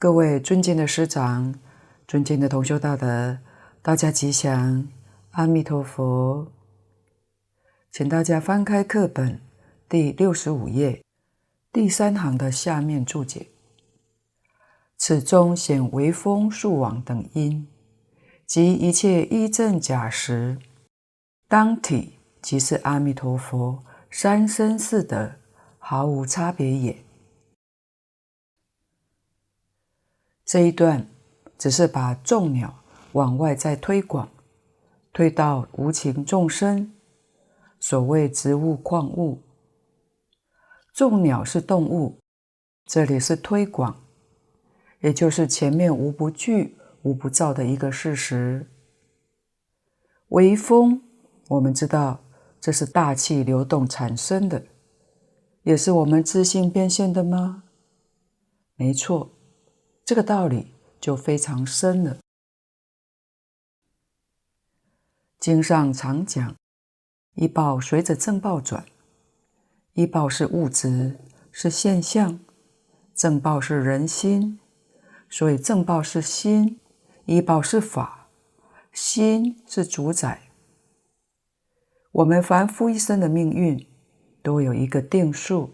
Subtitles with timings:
[0.00, 1.54] 各位尊敬的师长，
[2.08, 3.36] 尊敬的同修大德，
[3.82, 4.88] 大家吉祥，
[5.32, 6.50] 阿弥陀佛。
[7.92, 9.38] 请大家翻开课本
[9.90, 11.04] 第六十五页
[11.70, 13.48] 第三行的下面注解：
[14.96, 17.68] 此中显微风数网等因，
[18.46, 20.56] 及一切依正假实，
[21.46, 25.32] 当体即是阿弥陀佛三身四德，
[25.78, 26.96] 毫无差别也。
[30.50, 31.06] 这一段
[31.56, 34.28] 只是把众鸟往外再推广，
[35.12, 36.92] 推到无情众生。
[37.78, 39.42] 所谓植物、矿物，
[40.92, 42.18] 众鸟是动物，
[42.84, 44.02] 这里是推广，
[44.98, 48.66] 也就是前面无不惧、无不造的一个事实。
[50.30, 51.00] 微风，
[51.46, 52.18] 我们知道
[52.60, 54.64] 这是大气流动产生的，
[55.62, 57.62] 也是我们自信变现的吗？
[58.74, 59.30] 没错。
[60.10, 62.18] 这个道理就非常深了。
[65.38, 66.56] 经上常讲，
[67.36, 68.84] 一报随着正报转，
[69.92, 71.16] 一报是物质，
[71.52, 72.40] 是现象；
[73.14, 74.58] 正报是人心，
[75.28, 76.80] 所以正报是心，
[77.26, 78.30] 一报是法，
[78.90, 80.50] 心是主宰。
[82.10, 83.86] 我们凡夫一生的命运，
[84.42, 85.70] 都有一个定数，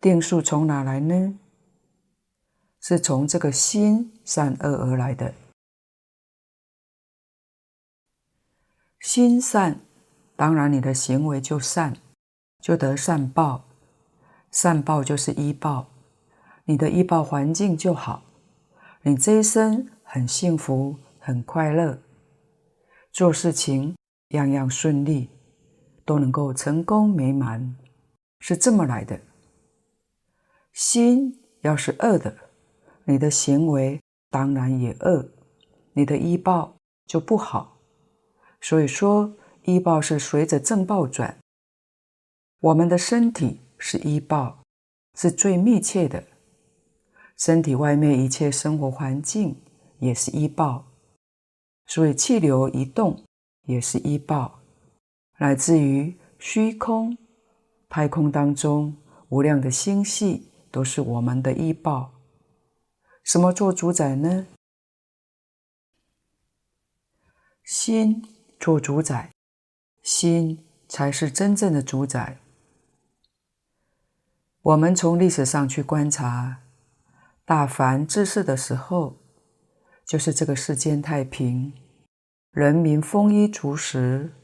[0.00, 1.38] 定数从哪来呢？
[2.88, 5.34] 是从这个心善恶而来的。
[9.00, 9.80] 心善，
[10.36, 11.96] 当然你的行为就善，
[12.60, 13.64] 就得善报。
[14.52, 15.88] 善报就是依报，
[16.64, 18.22] 你的依报环境就好，
[19.02, 21.98] 你这一生很幸福、很快乐，
[23.10, 23.96] 做事情
[24.28, 25.28] 样样顺利，
[26.04, 27.76] 都能够成功美满，
[28.38, 29.20] 是这么来的。
[30.72, 32.32] 心要是恶的，
[33.08, 34.00] 你的行为
[34.30, 35.24] 当然也恶，
[35.92, 36.76] 你的依报
[37.06, 37.78] 就不好。
[38.60, 39.32] 所以说，
[39.62, 41.36] 依报是随着正报转。
[42.60, 44.58] 我们的身体是依报，
[45.14, 46.22] 是最密切的。
[47.36, 49.54] 身体外面一切生活环境
[50.00, 50.84] 也是依报，
[51.86, 53.22] 所以气流移动
[53.66, 54.58] 也是依报，
[55.38, 57.16] 来自于虚空、
[57.88, 58.96] 太空当中
[59.28, 62.10] 无量的星系都是我们的依报。
[63.26, 64.46] 什么做主宰呢？
[67.64, 68.24] 心
[68.60, 69.34] 做主宰，
[70.00, 72.38] 心才是真正的主宰。
[74.62, 76.62] 我们从历史上去观察，
[77.44, 79.16] 大凡治世的时候，
[80.06, 81.72] 就是这个世间太平，
[82.52, 84.34] 人民丰衣足食，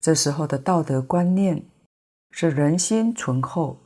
[0.00, 1.68] 这时候的道德观念
[2.30, 3.82] 是人心淳厚。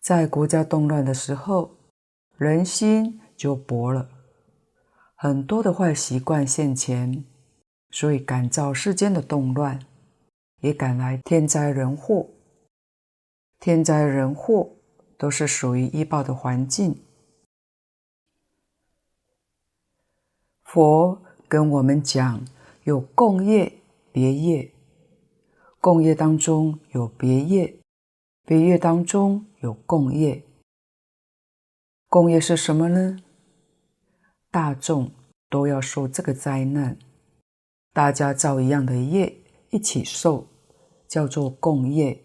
[0.00, 1.78] 在国家动乱的时候，
[2.42, 4.08] 人心就薄了，
[5.14, 7.24] 很多的坏习惯现前，
[7.92, 9.78] 所以感召世间的动乱，
[10.58, 12.26] 也感来天灾人祸。
[13.60, 14.68] 天灾人祸
[15.16, 17.00] 都是属于医报的环境。
[20.64, 22.44] 佛跟我们讲，
[22.82, 23.72] 有共业、
[24.10, 24.72] 别业，
[25.80, 27.76] 共业当中有别业，
[28.44, 30.42] 别业当中有共业。
[32.12, 33.16] 共业是什么呢？
[34.50, 35.10] 大众
[35.48, 36.98] 都要受这个灾难，
[37.94, 39.34] 大家造一样的业，
[39.70, 40.46] 一起受，
[41.08, 42.22] 叫做共业。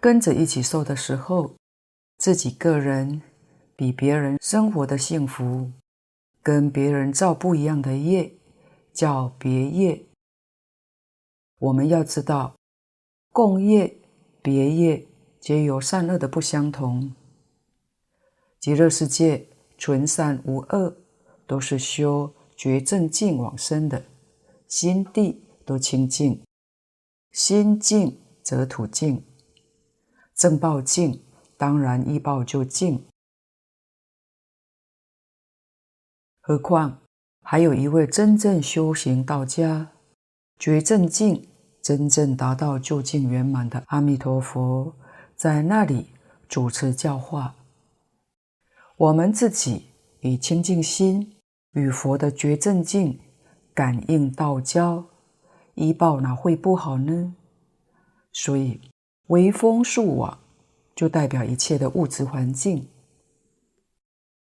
[0.00, 1.54] 跟着一起受的时候，
[2.18, 3.22] 自己个人
[3.76, 5.70] 比别人生活的幸福，
[6.42, 8.36] 跟别人造不一样的业，
[8.92, 10.04] 叫别业。
[11.60, 12.56] 我们要知道，
[13.30, 13.96] 共业、
[14.42, 15.06] 别业。
[15.44, 17.12] 皆有善恶的不相同。
[18.58, 19.46] 极乐世界
[19.76, 20.96] 纯善无恶，
[21.46, 24.06] 都是修觉正净往生的，
[24.66, 26.42] 心地都清净，
[27.30, 29.22] 心净则土净，
[30.34, 31.22] 正报净，
[31.58, 33.04] 当然依报就净。
[36.40, 37.02] 何况
[37.42, 39.92] 还有一位真正修行道家，
[40.58, 41.46] 觉正净，
[41.82, 44.96] 真正达到究竟圆满的阿弥陀佛。
[45.36, 46.10] 在那里
[46.48, 47.56] 主持教化，
[48.96, 49.90] 我们自己
[50.20, 51.36] 以清净心
[51.72, 53.18] 与佛的觉正境
[53.74, 55.04] 感应道交，
[55.74, 57.34] 依报哪会不好呢？
[58.32, 58.80] 所以
[59.26, 60.38] 微风数网
[60.94, 62.88] 就代表一切的物质环境。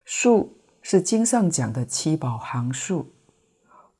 [0.04, 3.10] 数是经上讲的七宝行数，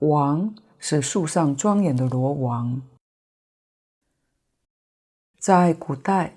[0.00, 2.82] 网是树上庄严的罗王，
[5.40, 6.36] 在古代。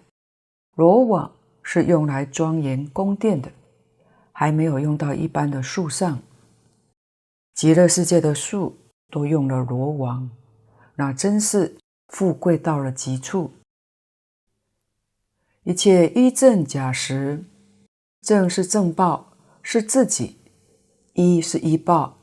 [0.77, 1.31] 罗网
[1.63, 3.51] 是用来庄严宫殿的，
[4.31, 6.19] 还没有用到一般的树上。
[7.55, 8.77] 极乐世界的树
[9.09, 10.29] 都用了罗网，
[10.93, 11.75] 那真是
[12.09, 13.51] 富贵到了极处。
[15.63, 17.43] 一切依正假实，
[18.21, 19.33] 正是正报，
[19.63, 20.35] 是自己；
[21.13, 22.19] 依是依报，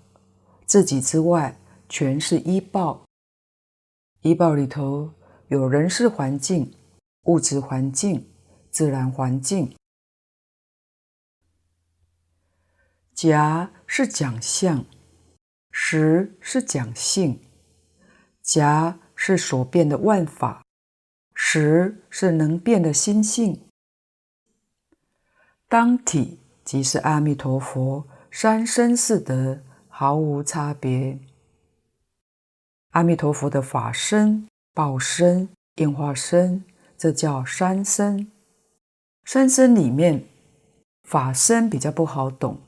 [0.64, 1.58] 自己之外
[1.88, 3.02] 全是依报。
[4.20, 5.10] 依报里头
[5.48, 6.72] 有人事环境、
[7.24, 8.24] 物质环境、
[8.74, 9.72] 自然环境。
[13.14, 14.84] 假是讲相，
[15.70, 17.40] 实是讲性。
[18.42, 20.64] 假是所变的万法。
[21.36, 23.68] 实是能变的心性，
[25.68, 31.18] 当体即是阿弥陀佛三身四德，毫无差别。
[32.90, 36.64] 阿弥陀佛的法身、报身、应化身，
[36.96, 38.30] 这叫三身。
[39.24, 40.24] 三身里面，
[41.02, 42.58] 法身比较不好懂。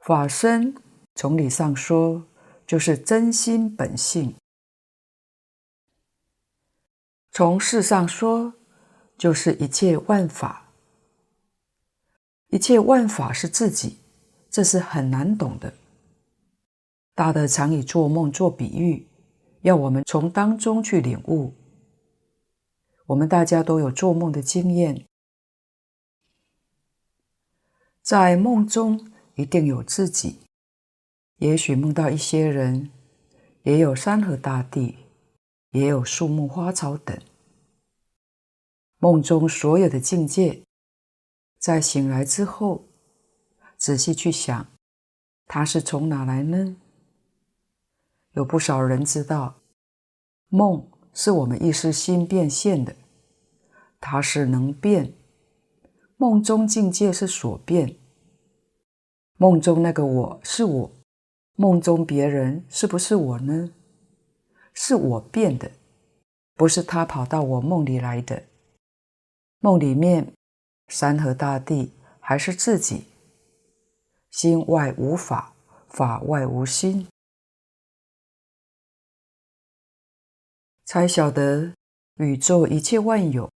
[0.00, 0.74] 法身
[1.14, 2.24] 从理上说，
[2.66, 4.34] 就是真心本性。
[7.30, 8.54] 从事上说，
[9.16, 10.68] 就是一切万法。
[12.48, 13.98] 一切万法是自己，
[14.50, 15.72] 这是很难懂的。
[17.14, 19.08] 大德常以做梦做比喻，
[19.62, 21.54] 要我们从当中去领悟。
[23.06, 25.06] 我们大家都有做梦的经验，
[28.04, 30.40] 在梦中一定有自己，
[31.38, 32.90] 也许梦到一些人，
[33.62, 34.98] 也有山河大地。
[35.70, 37.20] 也有树木花草等，
[38.98, 40.62] 梦中所有的境界，
[41.58, 42.84] 在醒来之后，
[43.76, 44.68] 仔细去想，
[45.48, 46.76] 它是从哪来呢？
[48.34, 49.56] 有不少人知道，
[50.46, 52.94] 梦是我们意识心变现的，
[53.98, 55.12] 它是能变，
[56.24, 57.96] 梦中境界是所变，
[59.36, 60.90] 梦中那个我是我，
[61.56, 63.74] 梦中别人是不是我呢？
[64.72, 65.70] 是我变的，
[66.54, 68.42] 不是他跑到我梦里来的。
[69.58, 70.32] 梦里面，
[70.88, 73.04] 山河大地还是自己。
[74.30, 75.52] 心外无法，
[75.88, 77.06] 法外无心，
[80.86, 81.74] 才晓得
[82.14, 83.50] 宇宙一切万有，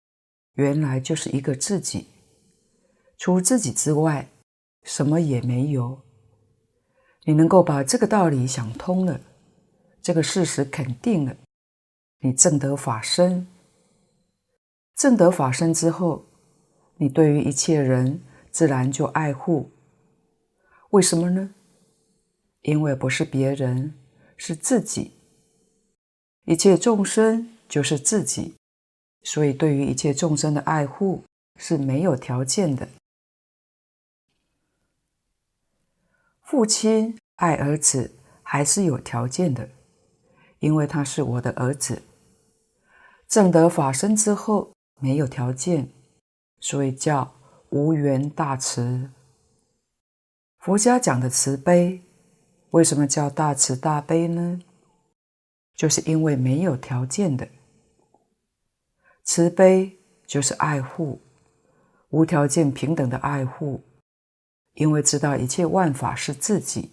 [0.54, 2.08] 原来就是一个自己。
[3.18, 4.28] 除自己之外，
[4.82, 6.00] 什么也没有。
[7.24, 9.20] 你能够把这个道理想通了。
[10.00, 11.36] 这个事实肯定了，
[12.20, 13.48] 你证得法身，
[14.94, 16.24] 证得法身之后，
[16.98, 19.70] 你对于一切人自然就爱护。
[20.90, 21.50] 为什么呢？
[22.62, 23.94] 因为不是别人，
[24.36, 25.12] 是自己。
[26.44, 28.54] 一切众生就是自己，
[29.24, 31.24] 所以对于一切众生的爱护
[31.56, 32.88] 是没有条件的。
[36.46, 39.68] 父亲爱儿子还是有条件的。
[40.60, 42.02] 因为他是我的儿子，
[43.28, 45.90] 证得法身之后没有条件，
[46.60, 47.34] 所以叫
[47.68, 49.10] 无缘大慈。
[50.58, 52.02] 佛家讲的慈悲，
[52.70, 54.60] 为什么叫大慈大悲呢？
[55.74, 57.46] 就是因为没有条件的。
[59.22, 61.20] 慈悲就是爱护，
[62.08, 63.82] 无条件平等的爱护，
[64.76, 66.92] 因为知道一切万法是自己，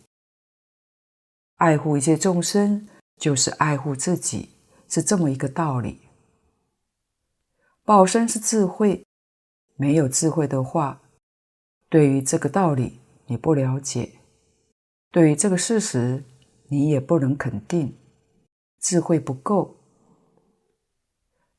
[1.56, 2.90] 爱护一切众生。
[3.16, 4.50] 就是爱护自己，
[4.90, 6.02] 是这么一个道理。
[7.86, 9.06] 报身是智慧，
[9.78, 11.00] 没有智慧的话，
[11.88, 14.14] 对于这个道理你不了解，
[15.10, 16.24] 对于这个事实
[16.68, 17.96] 你也不能肯定，
[18.80, 19.78] 智慧不够。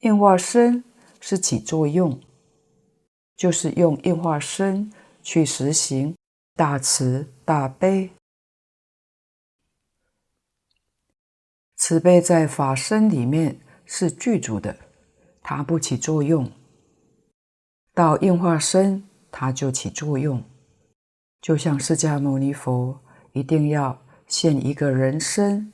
[0.01, 0.85] 应化身
[1.19, 2.21] 是起作用，
[3.37, 4.93] 就是用应化身
[5.25, 6.15] 去实行
[6.55, 8.11] 大慈大悲。
[11.77, 14.77] 慈悲在法身里面是具足的，
[15.43, 16.47] 它不起作用；
[17.93, 19.03] 到应化身，
[19.33, 20.45] 它就起作用。
[21.41, 23.01] 就像释迦牟尼佛
[23.33, 25.73] 一定要现一个人身，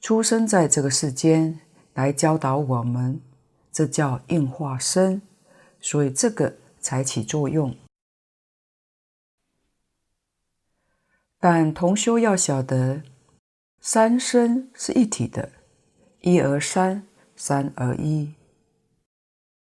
[0.00, 1.60] 出生在这个世间
[1.94, 3.20] 来教导我们，
[3.70, 5.22] 这叫应化身，
[5.80, 7.76] 所以这个才起作用。
[11.40, 13.02] 但同修要晓得。
[13.80, 15.50] 三身是一体的，
[16.20, 17.02] 一而三，
[17.34, 18.34] 三而一。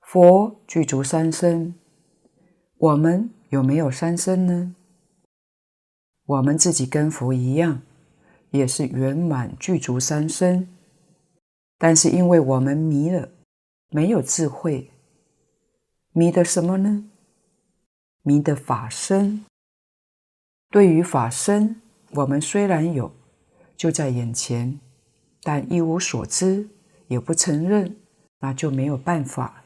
[0.01, 1.73] 佛具足三身，
[2.77, 4.75] 我们有没有三身呢？
[6.25, 7.81] 我们自己跟佛一样，
[8.51, 10.67] 也是圆满具足三身，
[11.77, 13.29] 但是因为我们迷了，
[13.89, 14.91] 没有智慧，
[16.11, 17.09] 迷的什么呢？
[18.23, 19.45] 迷的法身。
[20.71, 23.11] 对于法身，我们虽然有，
[23.75, 24.79] 就在眼前，
[25.41, 26.69] 但一无所知，
[27.07, 27.95] 也不承认，
[28.39, 29.63] 那就没有办法。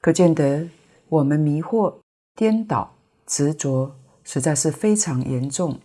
[0.00, 0.68] 可见得
[1.08, 1.96] 我们迷惑、
[2.36, 2.94] 颠倒、
[3.26, 5.80] 执着，实在是非常严重，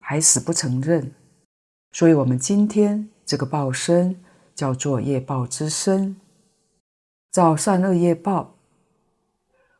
[0.00, 1.12] 还死不承认。
[1.92, 4.18] 所以，我们今天这个报身
[4.54, 6.16] 叫做业报之身，
[7.30, 8.54] 造善恶业报。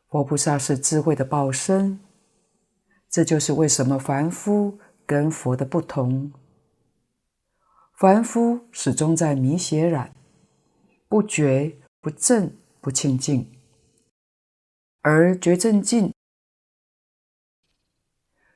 [0.09, 1.99] 佛菩萨是智慧的报身，
[3.15, 6.33] 这就是为什么凡夫跟佛的不同。
[7.93, 10.13] 凡夫始终在迷邪染，
[11.07, 13.49] 不觉不正不清净，
[14.99, 16.13] 而觉正净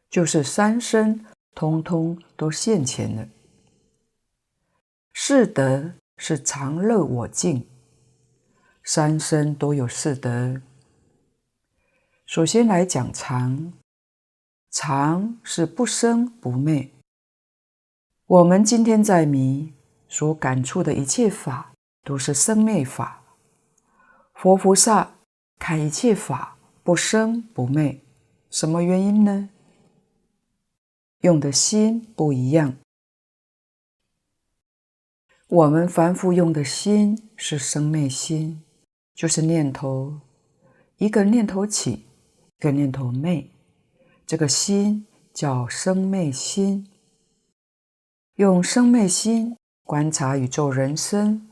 [0.09, 1.25] 就是三身
[1.55, 3.29] 通通都现前了。
[5.13, 7.65] 四德是常乐我净，
[8.83, 10.61] 三身都有四德。
[12.25, 13.71] 首先来讲常，
[14.71, 16.91] 常是不生不灭。
[18.25, 19.73] 我们今天在迷
[20.07, 21.73] 所感触的一切法，
[22.03, 23.23] 都是生灭法。
[24.35, 25.15] 佛菩萨
[25.57, 27.99] 看一切法不生不灭，
[28.49, 29.49] 什么原因呢？
[31.21, 32.77] 用的心不一样。
[35.47, 38.63] 我们凡夫用的心是生灭心，
[39.15, 40.19] 就是念头，
[40.97, 42.05] 一个念头起，
[42.59, 43.49] 一个念头灭，
[44.29, 46.87] 这个心叫生灭心。
[48.35, 51.49] 用生灭心观察宇宙人生，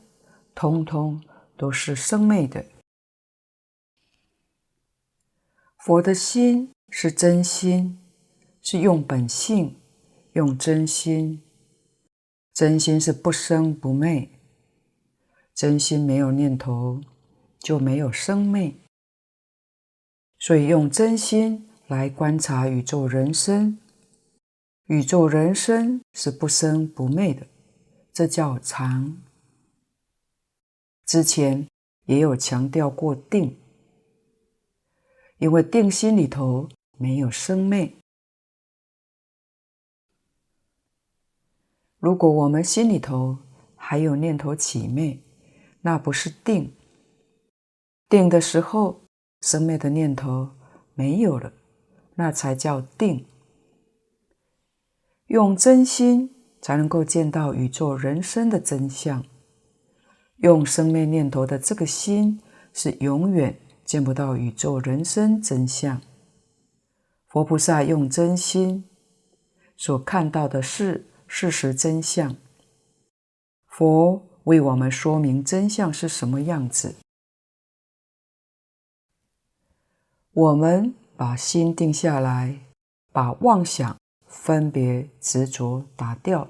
[0.54, 1.20] 通通
[1.56, 2.64] 都是生灭的。
[5.78, 7.98] 佛的心是真心，
[8.62, 9.74] 是用本性，
[10.34, 11.42] 用真心。
[12.54, 14.30] 真心是不生不灭，
[15.52, 17.00] 真心没有念头，
[17.58, 18.72] 就没有生灭。
[20.38, 23.78] 所以用真心来观察宇宙人生，
[24.88, 27.46] 宇宙人生是不生不灭的，
[28.12, 29.16] 这叫常。
[31.06, 31.66] 之前
[32.04, 33.56] 也有强调过定，
[35.38, 36.68] 因为定心里头
[36.98, 37.90] 没有生灭。
[41.98, 43.38] 如果我们心里头
[43.74, 45.18] 还有念头起灭，
[45.80, 46.70] 那不是定。
[48.10, 49.00] 定的时候，
[49.40, 50.50] 生灭的念头
[50.92, 51.50] 没有了，
[52.18, 53.24] 那才叫定。
[55.28, 59.24] 用真心才能够见到宇宙人生的真相。
[60.36, 62.40] 用生灭念头的这个心，
[62.74, 66.02] 是永远见不到宇宙人生真相。
[67.28, 68.84] 佛菩萨用真心
[69.76, 71.06] 所看到的是。
[71.30, 72.34] 事实真相，
[73.66, 76.94] 佛为我们说明真相是什么样子。
[80.32, 82.56] 我们把心定下来，
[83.12, 83.98] 把妄想、
[84.28, 86.48] 分别、执着打掉，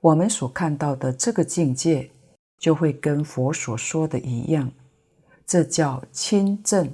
[0.00, 2.10] 我们所看到的这个境界，
[2.58, 4.72] 就会跟佛所说的一样，
[5.46, 6.90] 这叫亲证。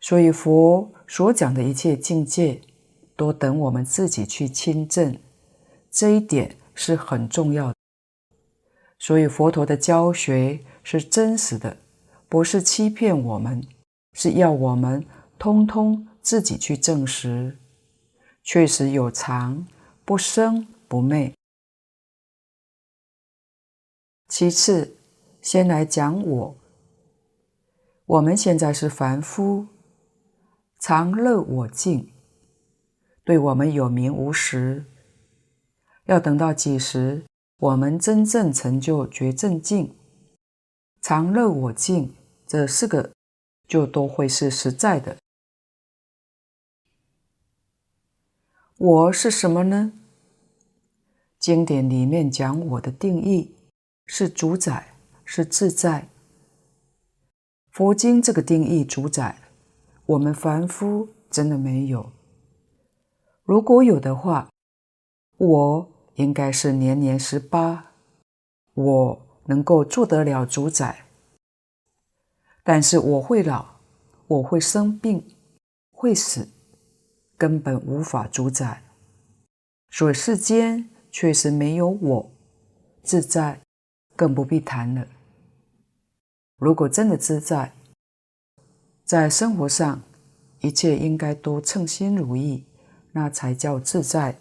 [0.00, 2.58] 所以佛所讲的一切境界，
[3.14, 5.14] 都等我们自己去亲证。
[5.90, 7.74] 这一点是很重要的，
[8.98, 11.76] 所以佛陀的教学是真实的，
[12.30, 13.62] 不是欺骗我们，
[14.14, 15.04] 是要我们
[15.42, 17.58] 通通自己去证实，
[18.44, 19.66] 确实有常，
[20.04, 21.34] 不生不灭。
[24.28, 24.96] 其次，
[25.40, 26.56] 先来讲我，
[28.06, 29.66] 我们现在是凡夫，
[30.78, 32.12] 常乐我净，
[33.24, 34.84] 对我们有名无实。
[36.04, 37.24] 要等到几时，
[37.56, 39.92] 我们真正成就觉正净、
[41.00, 42.14] 常乐我净，
[42.46, 43.10] 这四个
[43.66, 45.16] 就都会是实在的。
[48.84, 49.92] 我是什么呢？
[51.38, 53.54] 经典里面讲我的定义
[54.06, 56.08] 是主宰，是自在。
[57.70, 59.38] 佛经这个定义主宰，
[60.04, 62.10] 我们凡夫真的没有。
[63.44, 64.50] 如果有的话，
[65.36, 65.88] 我。
[66.16, 67.92] 应该是年年十八，
[68.74, 71.06] 我能够做得了主宰，
[72.62, 73.76] 但是我会老，
[74.26, 75.26] 我会生病，
[75.90, 76.46] 会死，
[77.42, 78.84] 根本无法主宰。
[79.90, 82.30] 所以世间确实没有我
[83.02, 83.60] 自在，
[84.14, 85.04] 更不必谈了。
[86.54, 87.72] 如果真的自在，
[89.04, 90.04] 在生活上
[90.60, 92.64] 一切应该都称心如意，
[93.10, 94.38] 那才叫自在。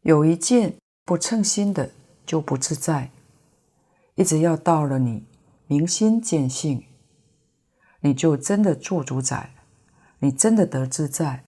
[0.00, 1.90] 有一件不称心的，
[2.24, 3.10] 就不自在。
[4.14, 5.26] 一直要到了你
[5.66, 6.82] 明心见性，
[8.00, 9.53] 你就真的做主宰，
[10.24, 11.44] 你真的得自在。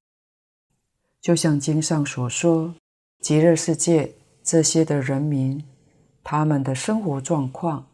[1.22, 2.74] 就像经上所说，
[3.20, 5.64] 极乐世界这些的人民，
[6.22, 7.88] 他们的生活状况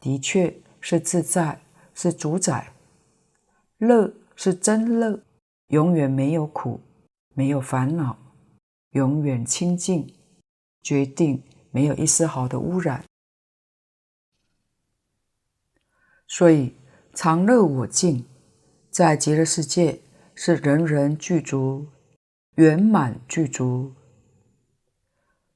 [0.00, 1.60] 的确是自在，
[1.94, 2.72] 是主宰，
[3.78, 5.22] 乐是真乐，
[5.68, 6.80] 永远没有苦，
[7.34, 8.18] 没有烦恼，
[8.90, 10.12] 永远清净，
[10.82, 13.04] 决定没有一丝毫的污染。
[16.26, 16.74] 所以，
[17.14, 18.26] 常乐我净，
[18.90, 20.00] 在极乐世界
[20.34, 21.86] 是人人具足，
[22.56, 23.92] 圆满具足。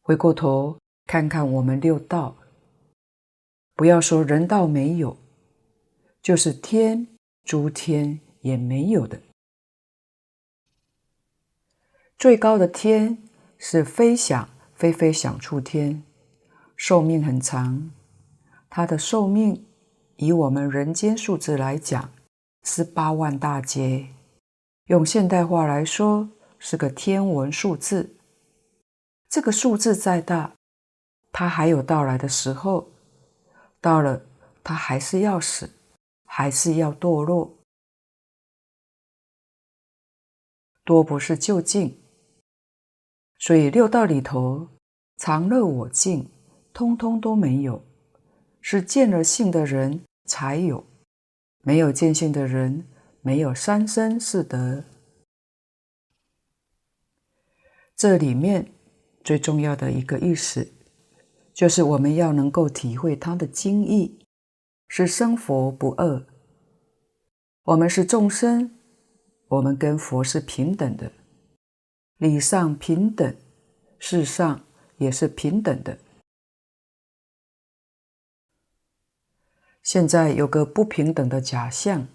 [0.01, 2.37] 回过头看看我们六道，
[3.75, 5.17] 不要说人道没有，
[6.23, 7.07] 就是天、
[7.45, 9.21] 诸天也没有的。
[12.17, 13.19] 最高的天
[13.59, 16.03] 是飞翔，飞飞想处天，
[16.77, 17.91] 寿命很长，
[18.71, 19.65] 它的寿命。
[20.17, 22.11] 以我们人间数字来讲，
[22.65, 24.09] 是八万大劫；
[24.89, 28.17] 用现代话来说，是个天文数字。
[29.29, 30.55] 这个数字再大，
[31.31, 32.91] 它还有到来的时候。
[33.83, 34.23] 到了，
[34.65, 35.71] 它还是要死，
[36.25, 37.55] 还是要堕落。
[40.85, 41.99] 多不是究竟。
[43.39, 44.69] 所以六道里头，
[45.19, 46.27] 常乐我净，
[46.73, 47.85] 通通都没有，
[48.63, 50.03] 是见了性的人。
[50.25, 50.85] 才有，
[51.63, 52.87] 没有见性的人，
[53.29, 54.83] 没有三身四德。
[57.95, 58.73] 这里面
[59.23, 60.73] 最重要的一个意思，
[61.53, 64.25] 就是我们要能够体会它的精义，
[64.89, 66.25] 是生佛不二。
[67.65, 68.75] 我们是众生，
[69.49, 71.13] 我们跟佛是平等的，
[72.17, 73.37] 理上平等，
[73.99, 74.65] 事上
[74.97, 75.99] 也是平等的。
[79.83, 82.09] 现在有个不平等的假象，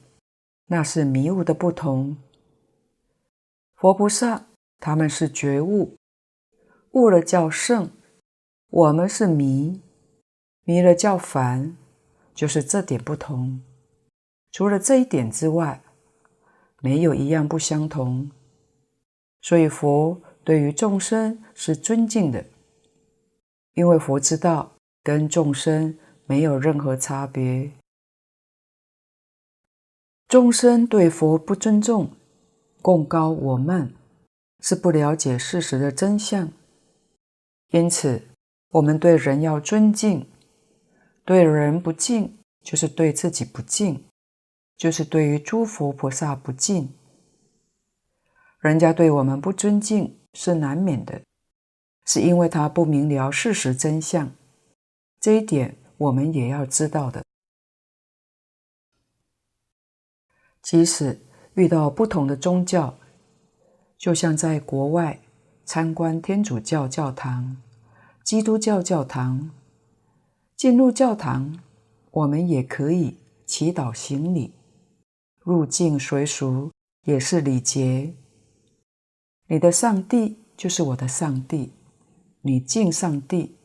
[0.74, 2.18] 那是迷悟的不同。
[3.76, 4.48] 佛菩萨
[4.80, 5.96] 他们是觉悟，
[6.94, 7.90] 悟了叫圣；
[8.72, 9.80] 我们是迷，
[10.64, 11.78] 迷了叫凡，
[12.34, 13.62] 就是这点不同。
[14.52, 15.80] 除了这一点之外，
[16.82, 18.32] 没有一样不相同。
[19.44, 22.44] 所以佛对于众生是尊敬的，
[23.76, 25.96] 因为佛知道跟众生。
[26.26, 27.70] 没有任何差别。
[30.34, 32.10] 众生对佛不尊重，
[32.82, 33.94] 贡高我慢，
[34.62, 36.52] 是不了解事实的真相。
[37.70, 38.20] 因此，
[38.72, 40.28] 我们对人要尊敬，
[41.24, 44.04] 对人不敬，就是对自己不敬，
[44.76, 46.92] 就是对于诸佛菩萨不敬。
[48.60, 51.22] 人家对我们不尊敬是难免的，
[52.08, 54.32] 是因为他不明了事实真相。
[55.20, 55.76] 这一点。
[55.96, 57.24] 我们也要知道的，
[60.64, 61.20] 即使
[61.54, 62.96] 遇到不同的宗教，
[63.96, 65.20] 就像在国外
[65.64, 67.58] 参观天主教教堂、
[68.24, 69.52] 基督教教堂，
[70.56, 71.60] 进入教堂，
[72.10, 74.52] 我们也可以祈祷行礼，
[75.42, 76.72] 入境随俗
[77.06, 78.16] 也是礼节。
[79.48, 81.74] 你的上帝就是我的上帝，
[82.42, 83.56] 你敬上帝，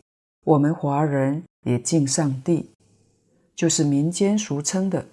[0.45, 1.45] 我们华人。
[1.65, 2.71] 也敬上帝，
[3.55, 5.05] 就是民间俗称的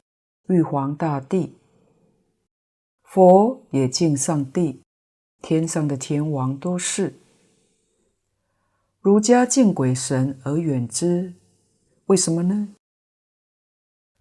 [0.47, 1.53] 玉皇大帝。
[3.15, 4.81] 佛也敬上帝，
[5.41, 7.13] 天上的天王都是。
[8.99, 11.33] 儒家敬鬼神而远之，
[12.07, 12.75] 为什么呢？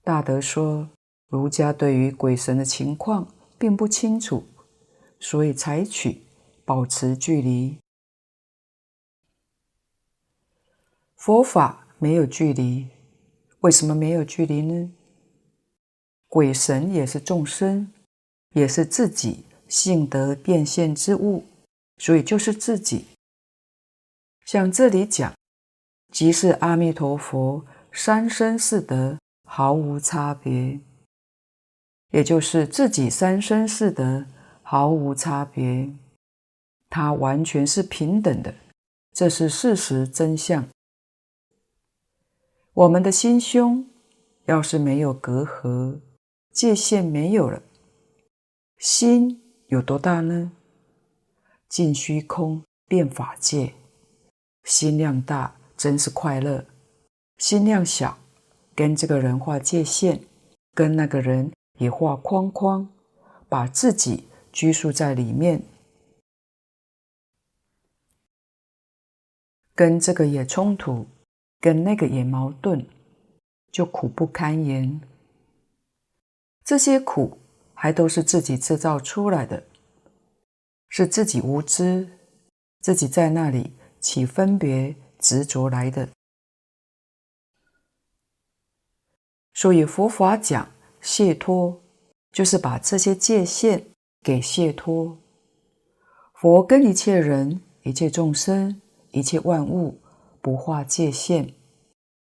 [0.05, 0.91] 大德说，
[1.27, 3.27] 儒家对于鬼神的情况
[3.59, 4.45] 并不清楚，
[5.19, 6.23] 所以采取
[6.65, 7.77] 保持距离。
[11.17, 11.81] 佛法。
[11.99, 12.89] 没有距离，
[13.61, 14.93] 为什么没有距离呢？
[16.29, 17.91] 鬼神也是众生，
[18.55, 21.45] 也是自己性德变现之物，
[21.99, 23.05] 所以就是自己。
[24.45, 25.33] 像这里讲，
[26.13, 30.81] 即是阿弥陀佛三身四德毫无差别，
[32.11, 34.27] 也就是自己三身四德
[34.63, 35.91] 毫无差别，
[36.89, 38.55] 它完全是平等的，
[39.13, 40.69] 这是事实真相。
[42.75, 43.87] 我们的心胸
[44.47, 46.01] 要是没有隔阂，
[46.53, 47.63] 界限没有了，
[48.85, 50.53] 心有多大呢？
[51.71, 53.73] 尽虚空变法界，
[54.65, 56.67] 心量大真是快乐；
[57.39, 58.19] 心量小，
[58.75, 60.21] 跟这个人画界限，
[60.75, 62.87] 跟那个人也画框框，
[63.49, 65.63] 把自己拘束在里面，
[69.75, 71.07] 跟这个也冲突。
[71.59, 72.87] 跟那个也矛盾，
[73.73, 75.01] 就苦不堪言。
[76.63, 77.39] 这些苦
[77.85, 79.63] 还都是自己制造出来的，
[80.89, 82.09] 是自己无知，
[82.81, 86.09] 自己在那里起分别执着来的。
[89.53, 90.67] 所以佛法讲
[91.03, 91.79] 解脱，
[92.33, 93.85] 就是把这些界限
[94.23, 95.19] 给解脱。
[96.33, 100.01] 佛跟一切人、一切众生、一切万物
[100.41, 101.53] 不划界限，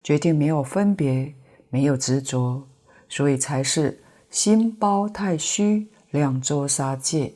[0.03, 1.35] 决定没有分别，
[1.71, 2.69] 没有执着，
[3.09, 4.03] 所以才是。
[4.37, 7.33] 心包太虚，两周沙界，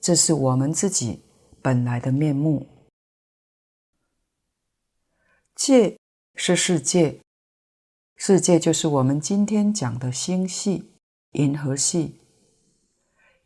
[0.00, 1.20] 这是我们自己
[1.60, 2.66] 本来的面目。
[5.54, 5.98] 界
[6.36, 7.20] 是世界，
[8.16, 10.90] 世界就是我们今天讲的星系、
[11.32, 12.18] 银河系。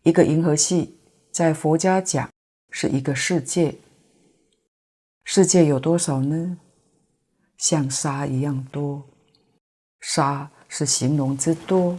[0.05, 1.01] 一个银河系
[1.33, 2.31] 在佛家讲
[2.71, 3.77] 是一个世界。
[5.25, 6.57] 世界有多少呢？
[7.59, 9.03] 像沙一样多。
[10.01, 11.99] 沙是形容之多。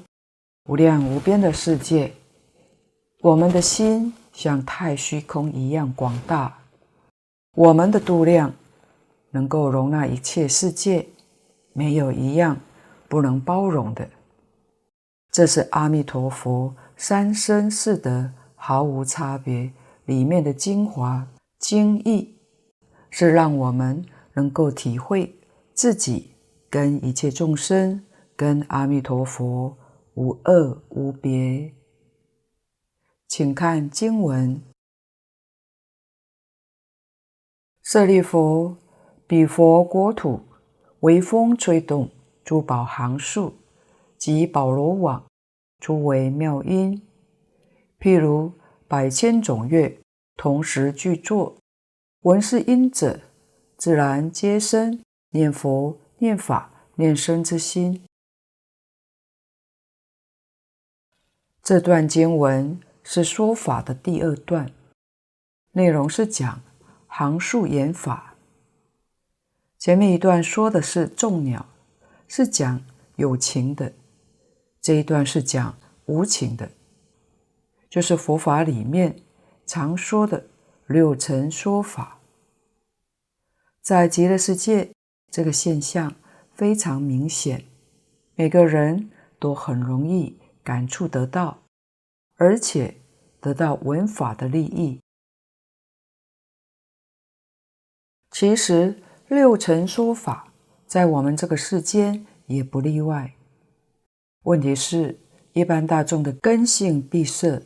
[0.65, 2.13] 无量无边的世界，
[3.19, 6.57] 我们的心像太虚空一样广大，
[7.55, 8.53] 我们的度量
[9.31, 11.05] 能够容纳一切世界，
[11.73, 12.57] 没有一样
[13.09, 14.07] 不能包容的。
[15.33, 19.69] 这是阿弥陀佛三身四德毫无差别
[20.05, 21.27] 里面的精华
[21.59, 22.37] 精义，
[23.09, 25.35] 是让我们能够体会
[25.73, 26.31] 自己
[26.69, 28.01] 跟一切众生、
[28.37, 29.75] 跟阿弥陀佛。
[30.15, 31.73] 无二无别，
[33.27, 34.61] 请看经文。
[37.81, 38.75] 舍利弗，
[39.25, 40.41] 彼佛国土，
[40.99, 42.11] 微风吹动，
[42.45, 43.55] 珠宝行树
[44.15, 45.25] 及宝罗网，
[45.79, 47.01] 诸为妙音。
[47.99, 48.51] 譬如
[48.87, 49.99] 百千种乐，
[50.37, 51.57] 同时具作，
[52.21, 53.19] 闻是音者，
[53.77, 58.03] 自然皆生念佛、念法、念僧之心。
[61.63, 64.69] 这段经文是说法的第二段，
[65.71, 66.61] 内容是讲
[67.07, 68.35] 行树言法。
[69.79, 71.65] 前面一段说的是众鸟，
[72.27, 72.83] 是讲
[73.15, 73.93] 有情的；
[74.81, 76.69] 这一段是讲无情的，
[77.89, 79.15] 就是佛法里面
[79.65, 80.45] 常说的
[80.87, 82.19] 六尘说法。
[83.81, 84.91] 在极乐世界，
[85.31, 86.13] 这个现象
[86.53, 87.63] 非常明显，
[88.35, 90.37] 每个人都很容易。
[90.63, 91.63] 感触得到，
[92.35, 92.95] 而且
[93.41, 94.99] 得到闻法的利益。
[98.31, 100.53] 其实六尘说法
[100.87, 103.35] 在我们这个世间也不例外。
[104.43, 105.19] 问题是，
[105.53, 107.61] 一般大众的根性闭塞，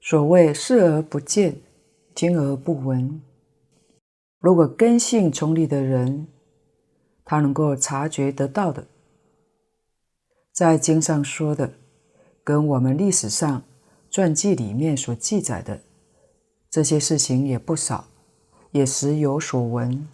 [0.00, 1.60] 所谓视而不见，
[2.14, 3.22] 听而不闻。
[4.38, 6.26] 如果根性聪利的人，
[7.24, 8.86] 他能够察觉得到的，
[10.52, 11.72] 在经上说的。
[12.44, 13.62] 跟我们历史上
[14.10, 15.80] 传记里面所记载的
[16.70, 18.06] 这些事情也不少，
[18.72, 20.06] 也时有所闻。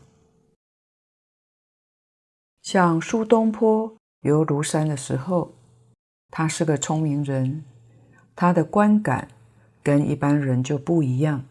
[2.63, 5.53] 像苏东坡游庐山的时候，
[6.31, 7.65] 他是个聪明人，
[8.37, 9.29] 他的观感
[9.83, 11.45] 跟一般人就不一样。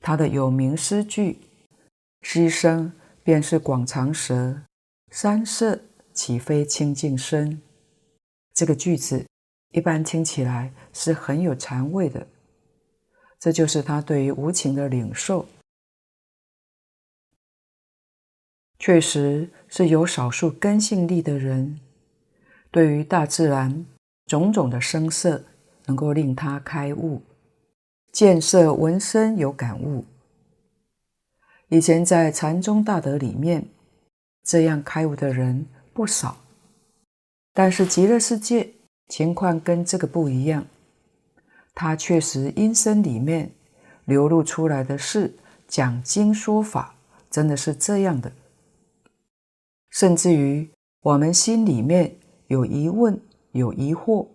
[0.00, 1.40] 他的有名诗句
[2.22, 2.92] “溪声
[3.22, 4.62] 便是广长舌，
[5.10, 5.80] 山色
[6.14, 7.60] 岂非清净身”，
[8.54, 9.26] 这个句子。
[9.72, 12.26] 一般听起来是很有禅味的，
[13.38, 15.46] 这就是他对于无情的领受。
[18.78, 21.78] 确实是有少数根性力的人，
[22.70, 23.86] 对于大自然
[24.26, 25.44] 种种的声色，
[25.86, 27.22] 能够令他开悟，
[28.10, 30.04] 见色闻声有感悟。
[31.68, 33.68] 以前在禅宗大德里面，
[34.42, 36.38] 这样开悟的人不少，
[37.52, 38.72] 但是极乐世界。
[39.10, 40.64] 情况跟这个不一样，
[41.74, 43.52] 他确实音声里面
[44.04, 45.34] 流露出来的是
[45.66, 46.94] 讲经说法，
[47.28, 48.32] 真的是这样的。
[49.90, 50.70] 甚至于
[51.00, 53.20] 我们心里面有疑问、
[53.50, 54.28] 有疑惑，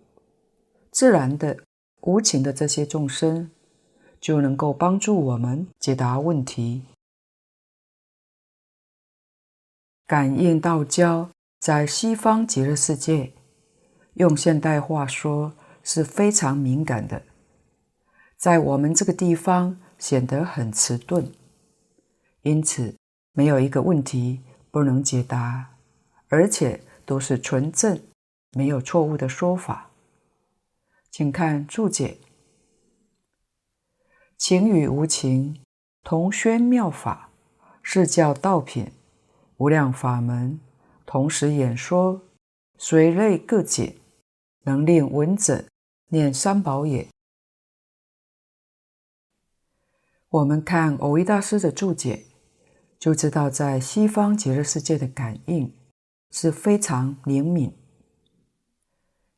[0.90, 1.56] 自然的、
[2.02, 3.50] 无情的这些众生，
[4.20, 6.82] 就能够帮助我们解答问题。
[10.06, 13.32] 感应道交在西方极乐世界。
[14.16, 15.52] 用现代话说，
[15.82, 17.22] 是非常敏感的，
[18.38, 21.30] 在我们这个地方显得很迟钝，
[22.40, 22.96] 因此
[23.32, 25.76] 没有一个问题不能解答，
[26.28, 28.00] 而且都是纯正，
[28.52, 29.90] 没有错误的说法。
[31.10, 32.16] 请看注解：
[34.38, 35.62] 情与无情
[36.02, 37.28] 同宣妙法，
[37.82, 38.90] 是教道品，
[39.58, 40.58] 无量法门
[41.04, 42.22] 同时演说，
[42.78, 43.96] 随类各解。
[44.66, 45.64] 能令闻者
[46.08, 47.06] 念三宝也。
[50.28, 52.24] 我们看蕅益大师的注解，
[52.98, 55.72] 就知道在西方极乐世界的感应
[56.32, 57.72] 是非常灵敏。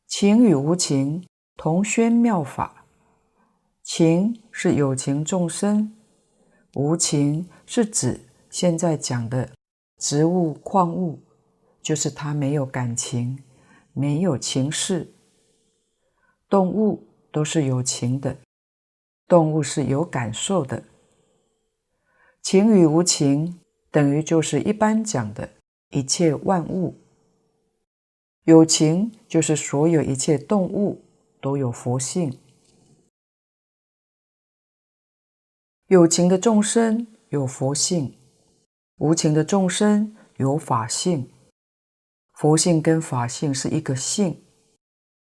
[0.07, 1.23] 情与无情
[1.55, 2.85] 同宣妙法，
[3.83, 5.95] 情是有情众生，
[6.73, 9.47] 无情是指现在讲的
[9.99, 11.19] 植物、矿物，
[11.83, 13.43] 就是它没有感情，
[13.93, 15.13] 没有情识。
[16.49, 18.35] 动物都是有情的，
[19.27, 20.83] 动物是有感受的。
[22.41, 23.59] 情与无情
[23.91, 25.47] 等于就是一般讲的
[25.89, 26.95] 一切万物。
[28.45, 31.05] 有情就是所有一切动物
[31.39, 32.39] 都有佛性，
[35.85, 38.17] 有情的众生有佛性，
[38.97, 41.29] 无情的众生有法性。
[42.33, 44.41] 佛性跟法性是一个性，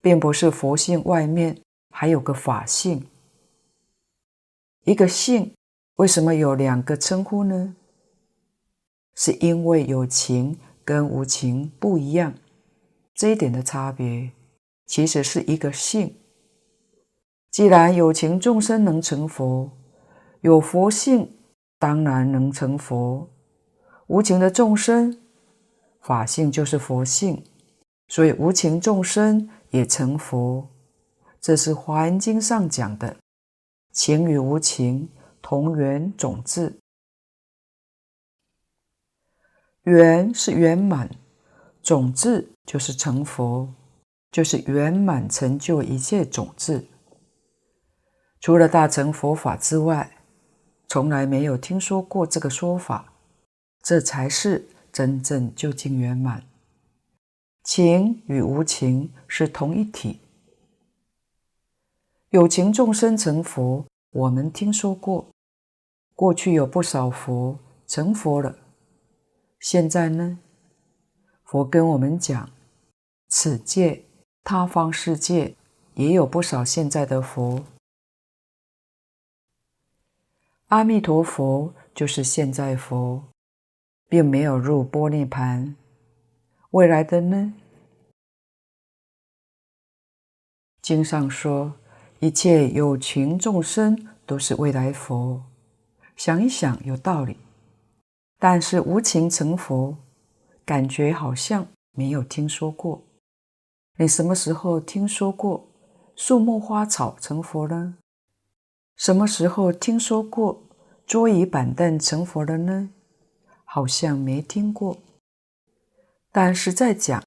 [0.07, 3.05] 并不是佛性外面还有个法性。
[4.85, 5.53] 一个性
[5.97, 7.75] 为什么有两个称呼呢？
[9.15, 12.33] 是因为有情跟无情不一样。
[13.13, 14.31] 这一点的差别，
[14.85, 16.15] 其实是一个性。
[17.51, 19.69] 既然有情众生能成佛，
[20.39, 21.29] 有佛性
[21.77, 23.29] 当然能成佛。
[24.05, 25.19] 无情的众生，
[25.99, 27.43] 法性就是佛性，
[28.07, 30.69] 所以无情众生也成佛。
[31.39, 33.17] 这是《华严经》上讲的
[33.91, 35.09] “情与无情
[35.41, 36.79] 同源种智”，
[39.83, 41.09] 圆是圆满。
[41.81, 43.73] 种智就是成佛，
[44.29, 46.85] 就是圆满成就一切种智。
[48.41, 50.17] 除了大乘佛法之外，
[50.89, 53.13] 从来没有听说过这个说法。
[53.81, 56.43] 这才是真正究竟圆满。
[57.67, 60.21] 情与无情是同一体。
[62.29, 65.27] 有情众生成佛，我们听说过。
[66.15, 68.57] 过去有不少佛成佛了，
[69.59, 70.39] 现在呢？
[71.43, 72.49] 佛跟我们讲，
[73.27, 74.05] 此界
[74.45, 75.53] 他方世界
[75.95, 77.65] 也有不少现在的佛。
[80.67, 83.21] 阿弥陀佛就是现在佛，
[84.07, 85.75] 并没有入般涅盘。
[86.71, 87.53] 未来的呢？
[90.81, 91.73] 经上说，
[92.19, 95.43] 一切有情众生都是未来佛。
[96.15, 97.37] 想一想，有道理。
[98.37, 99.97] 但是无情成佛。
[100.65, 103.01] 感觉好像没有听说过。
[103.95, 105.65] 你什么时候听说过
[106.13, 107.95] 树木花草成佛呢？
[108.97, 110.61] 什么时候听说过
[111.05, 112.89] 桌椅板凳成佛了呢？
[113.63, 114.97] 好像没听过。
[116.39, 117.23] 但是在讲，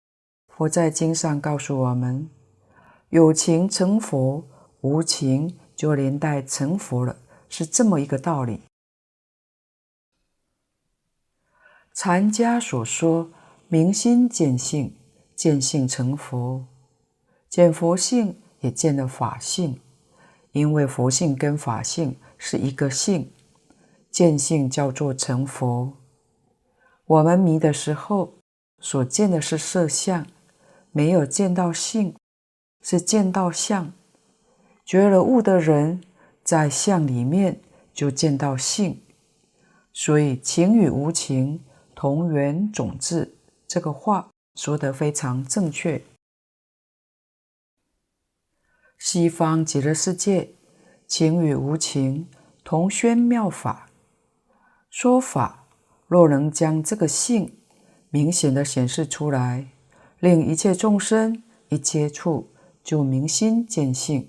[0.46, 2.30] 佛在经上告诉我们：
[3.08, 4.46] 有情成佛，
[4.82, 7.16] 无情就连带成佛了，
[7.48, 8.62] 是这么一个道理。
[11.92, 13.32] 禅家所说
[13.66, 14.94] “明心见性”，
[15.34, 16.64] 见性成佛，
[17.48, 19.80] 见佛性也见了法性，
[20.52, 23.32] 因为佛性跟法性是一个性，
[24.08, 25.94] 见性叫做成佛。
[27.06, 28.34] 我们迷的时候
[28.80, 30.26] 所见的是色相，
[30.90, 32.16] 没有见到性，
[32.82, 33.92] 是见到相。
[34.84, 36.02] 觉了悟的人
[36.42, 37.60] 在相里面
[37.92, 39.00] 就见到性，
[39.92, 41.60] 所以情与无情。
[41.92, 43.34] 同源种智，
[43.68, 46.02] 这个话说得非常正确。
[48.96, 50.54] 西方极乐世界，
[51.06, 52.26] 情与无情
[52.64, 53.90] 同宣妙法。
[54.88, 55.66] 说法
[56.06, 57.59] 若能将这个性
[58.10, 59.68] 明显地显示出来，
[60.18, 62.48] 令一切众生一接触
[62.82, 64.28] 就明心见性，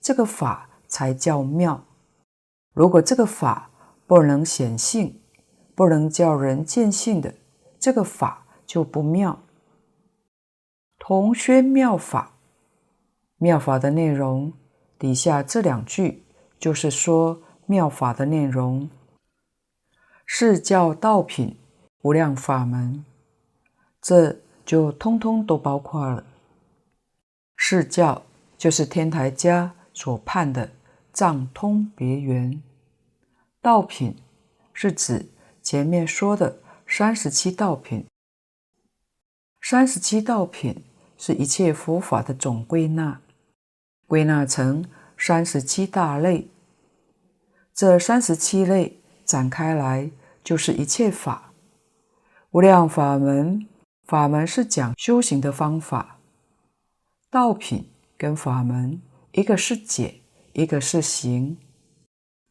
[0.00, 1.84] 这个法才叫妙。
[2.72, 3.70] 如果这个法
[4.06, 5.20] 不能显性，
[5.74, 7.34] 不能叫人见性的
[7.80, 9.40] 这个法就不妙。
[10.98, 12.36] 同宣妙法，
[13.38, 14.52] 妙法的内容
[14.98, 16.24] 底下这两句
[16.58, 18.88] 就是说妙法的内容。
[20.26, 21.56] 是教道品
[22.02, 23.04] 无量法门，
[24.06, 24.36] 这
[24.66, 26.22] 就通通都包括了。
[27.56, 28.22] 是教
[28.58, 30.70] 就是天台家所判的
[31.10, 32.62] 藏通别圆，
[33.62, 34.14] 道品
[34.74, 35.30] 是指。
[35.62, 38.04] 前面说的三十七道品，
[39.62, 40.84] 三十七道品
[41.16, 43.18] 是一切佛法的总归纳，
[44.06, 44.84] 归纳成
[45.16, 46.48] 三十七大类。
[47.72, 50.10] 这三十七类展开来
[50.42, 51.54] 就是一切法，
[52.50, 53.66] 无量法门。
[54.04, 56.18] 法门是讲修行的方法，
[57.30, 57.88] 道品
[58.18, 59.00] 跟法门，
[59.32, 60.20] 一个是解，
[60.52, 61.56] 一个是行。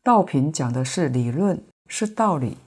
[0.02, 2.58] 道品讲的是理论，是道理；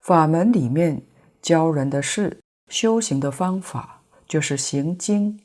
[0.00, 1.02] 法门里面
[1.42, 5.38] 教人的是修行的方法，就是行经。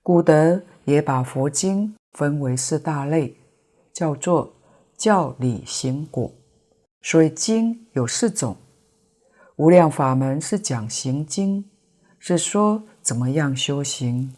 [0.00, 3.36] 古德也把佛经分为四大类，
[3.92, 4.54] 叫做
[4.96, 6.32] 教、理、行、果。
[7.02, 8.56] 所以经有四种。
[9.56, 11.70] 无量法门是讲行经，
[12.18, 14.34] 是说怎么样修行。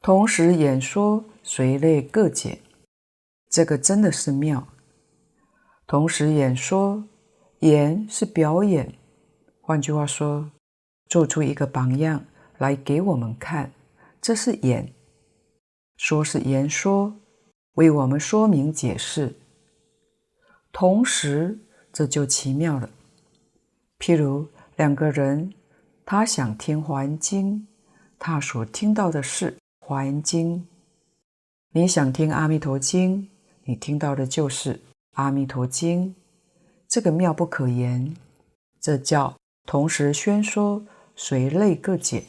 [0.00, 2.60] 同时演说，随类各解，
[3.50, 4.66] 这个真的是妙。
[5.86, 7.04] 同时演说，
[7.60, 8.94] 演是表演，
[9.60, 10.50] 换句话说，
[11.08, 12.24] 做出一个榜样
[12.58, 13.72] 来给我们看，
[14.20, 14.92] 这是演。
[15.96, 17.14] 说是言说，
[17.74, 19.34] 为我们说明解释。
[20.72, 21.63] 同时，
[21.94, 22.90] 这就奇妙了。
[23.98, 25.54] 譬如两个人，
[26.04, 27.60] 他想听《华严经》，
[28.18, 29.52] 他所听到的是。
[29.86, 30.60] 《华严经》，
[31.72, 33.22] 你想听《阿弥陀经》，
[33.64, 34.74] 你听到的就是
[35.12, 36.08] 《阿弥陀经》，
[36.88, 38.16] 这个妙不可言，
[38.80, 42.24] 这叫同时宣说，随类各解。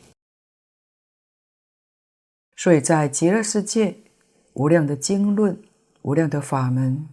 [2.57, 3.95] 所以在极乐世界，
[4.55, 5.57] 无量的经论，
[6.01, 7.07] 无量的法门，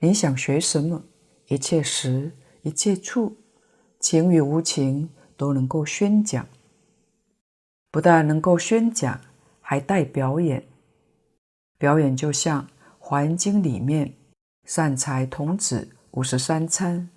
[0.00, 1.04] 你想学什么，
[1.50, 2.32] 一切时、
[2.62, 3.36] 一切处，
[3.98, 6.46] 情与无情都能够宣讲，
[7.90, 9.20] 不但能够宣讲。
[9.60, 10.64] 还带表演，
[11.78, 12.62] 表演就像
[12.98, 14.14] 《环经》里面
[14.64, 17.08] 善财童子五十三参，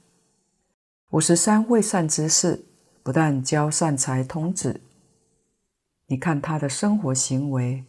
[1.09, 2.63] 五十三位善知识，
[3.01, 4.81] 不但教善财童子，
[6.05, 7.83] 你看他的生活行为，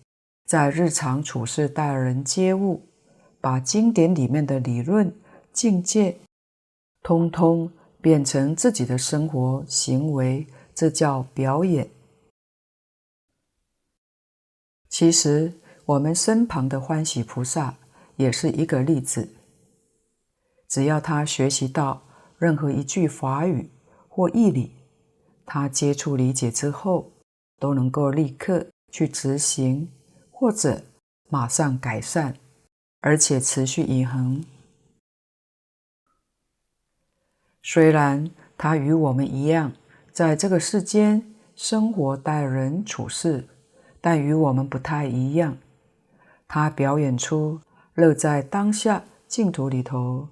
[0.47, 2.89] 在日常处事待人接物，
[3.43, 5.15] 把经典里面的理论
[5.53, 6.17] 境界，
[7.05, 11.87] 通通变成自己的生活行为，这叫表演。
[14.89, 15.53] 其实，
[15.85, 17.77] 我们身旁的欢喜菩萨
[18.17, 19.29] 也是一个例子。
[20.67, 22.03] 只要他学习到
[22.39, 23.69] 任何一句法语
[24.09, 24.73] 或义理，
[25.45, 27.13] 他接触理解之后，
[27.61, 29.93] 都能够立刻去执行，
[30.31, 30.83] 或者
[31.29, 32.35] 马上改善，
[33.01, 34.43] 而且持续以恒。
[37.65, 39.73] 虽然他与我们一样，
[40.13, 43.49] 在这个世间生活、待人处事。
[44.03, 45.57] 但与我们不太一样，
[46.47, 47.59] 他表演出
[47.95, 50.29] 乐在当下净土里头，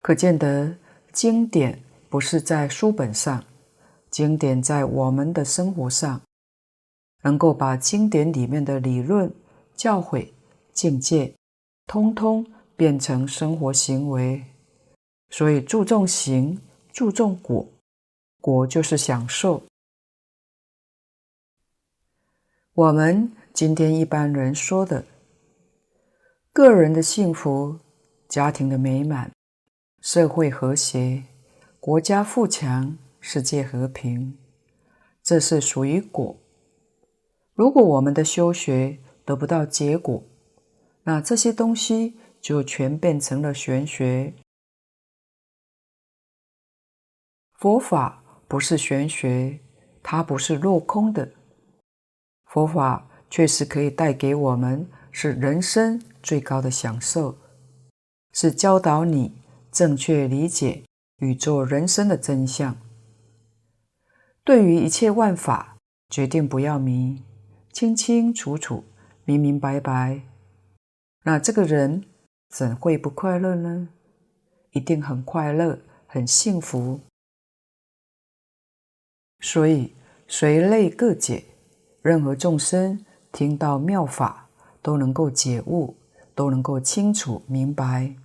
[0.00, 0.74] 可见得
[1.12, 1.80] 经典
[2.10, 3.44] 不是在书本上，
[4.10, 6.20] 经典在我们的生活上，
[7.22, 9.32] 能够把经典里面的理论、
[9.76, 10.32] 教诲、
[10.72, 11.32] 境界，
[11.86, 12.44] 通通
[12.82, 14.44] 变成生活行为，
[15.30, 16.60] 所以注重行，
[16.92, 17.64] 注重果，
[18.40, 19.62] 果就是享受。
[22.74, 25.04] 我们今天一般人说的，
[26.52, 27.78] 个人的幸福、
[28.28, 29.30] 家庭的美满、
[30.00, 31.22] 社会和谐、
[31.78, 34.36] 国家富强、世界和平，
[35.22, 36.36] 这是属于果。
[37.54, 40.20] 如果我们的修学得不到结果，
[41.04, 44.34] 那这些东西就全变成了玄学。
[47.54, 49.60] 佛法不是玄学，
[50.02, 51.32] 它不是落空的。
[52.44, 57.38] 佛法确实可以带给我们是人生最高的享受，
[58.32, 59.40] 是教导你
[59.70, 60.82] 正确理解
[61.18, 62.76] 宇宙人生的真相。
[64.44, 65.78] 对于一切万法，
[66.10, 67.22] 决定不要迷，
[67.72, 68.84] 清清楚楚、
[69.24, 70.22] 明明白白。
[71.22, 72.04] 那这个人
[72.52, 73.88] 怎会不快乐呢？
[74.72, 77.00] 一定很快乐，很幸福。
[79.40, 79.94] 所以
[80.28, 81.44] 随类各解。
[82.02, 84.50] 任何众生听到妙法，
[84.82, 85.96] 都能够解悟，
[86.34, 88.16] 都能够清楚明白。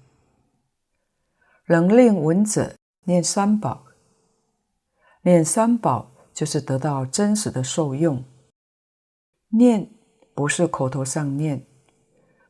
[1.67, 2.75] 能令闻者
[3.05, 3.85] 念三宝，
[5.21, 8.23] 念三宝就是得到真实的受用。
[9.49, 9.89] 念
[10.33, 11.65] 不是口头上念，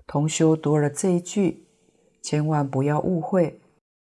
[0.07, 1.66] 同修读了这一句，
[2.21, 3.59] 千万不要误会，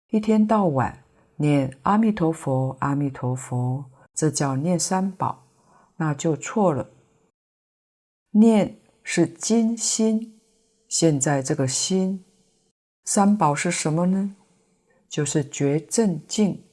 [0.09, 1.03] 一天到晚
[1.37, 5.45] 念阿弥陀佛，阿弥陀佛，这叫念三宝，
[5.97, 6.89] 那就错了。
[8.31, 10.39] 念是今心，
[10.87, 12.23] 现在这个心，
[13.05, 14.35] 三宝是什么呢？
[15.09, 16.63] 就是觉正净。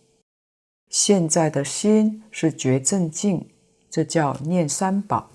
[0.88, 3.50] 现在的心是觉正净，
[3.90, 5.30] 这叫念三宝。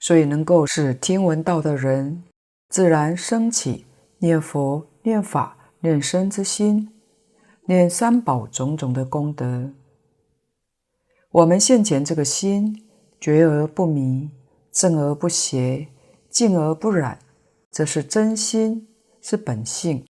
[0.00, 2.24] 所以能够使听闻道的人，
[2.68, 3.86] 自然生起
[4.18, 6.92] 念佛、念法、念身之心，
[7.64, 9.72] 念三宝种种的功德。
[11.30, 12.86] 我们现前这个心，
[13.18, 14.30] 觉而不迷，
[14.70, 15.88] 正而不邪，
[16.28, 17.18] 净而不染，
[17.70, 18.88] 这是真心，
[19.22, 20.06] 是本性。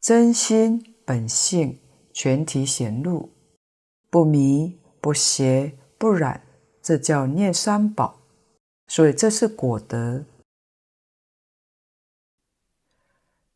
[0.00, 1.78] 真心本性
[2.12, 3.30] 全体显露，
[4.10, 6.42] 不迷不邪不染，
[6.82, 8.20] 这叫念三宝。
[8.88, 10.24] 所以这是果德。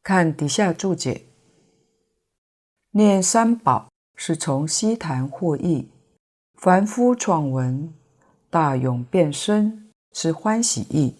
[0.02, 1.26] 看底下注解，
[2.92, 5.90] 念三宝是从西坛获益，
[6.54, 7.92] 凡夫创闻，
[8.48, 11.14] 大勇变身，是欢喜意，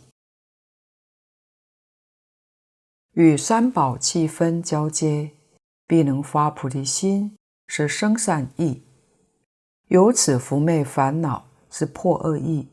[3.12, 5.33] 与三宝气氛交接，
[5.87, 8.83] 必能发菩提心，是生善意，
[9.89, 12.66] 由此伏灭烦恼，是破恶意。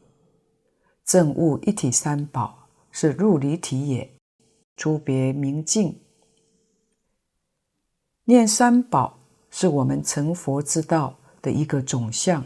[1.03, 4.16] 正悟一体三宝是入离体也，
[4.77, 5.99] 出别明净。
[8.23, 9.19] 念三宝
[9.49, 12.45] 是我们成佛之道的一个总相。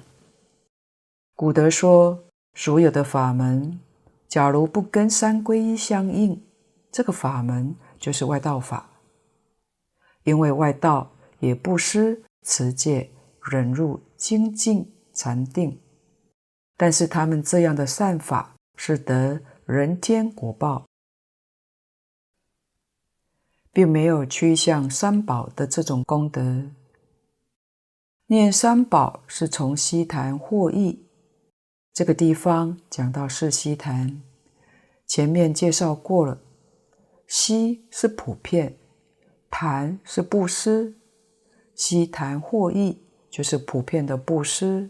[1.35, 2.23] 古德说，
[2.53, 3.79] 所有的法门，
[4.27, 6.41] 假如不跟三皈依相应，
[6.91, 8.89] 这个法门就是外道法。
[10.23, 13.09] 因为外道也不失、持戒、
[13.51, 15.79] 忍辱、精进、禅定。
[16.77, 20.85] 但是他们这样的善法是得人天果报，
[23.71, 26.71] 并没有趋向三宝的这种功德。
[28.27, 31.05] 念三宝是从悉檀获益。
[31.93, 34.21] 这个地方讲到是悉檀，
[35.05, 36.39] 前面介绍过了，
[37.27, 38.77] 悉是普遍，
[39.49, 40.95] 檀是布施，
[41.75, 44.89] 悉檀获益就是普遍的布施。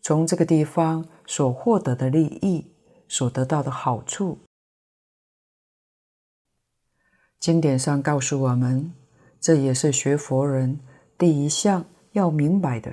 [0.00, 2.70] 从这个地方所获得的利益，
[3.06, 4.38] 所得到的好处，
[7.44, 8.90] 经典上告诉我们，
[9.38, 10.80] 这也是学佛人
[11.18, 12.90] 第一项要明白的，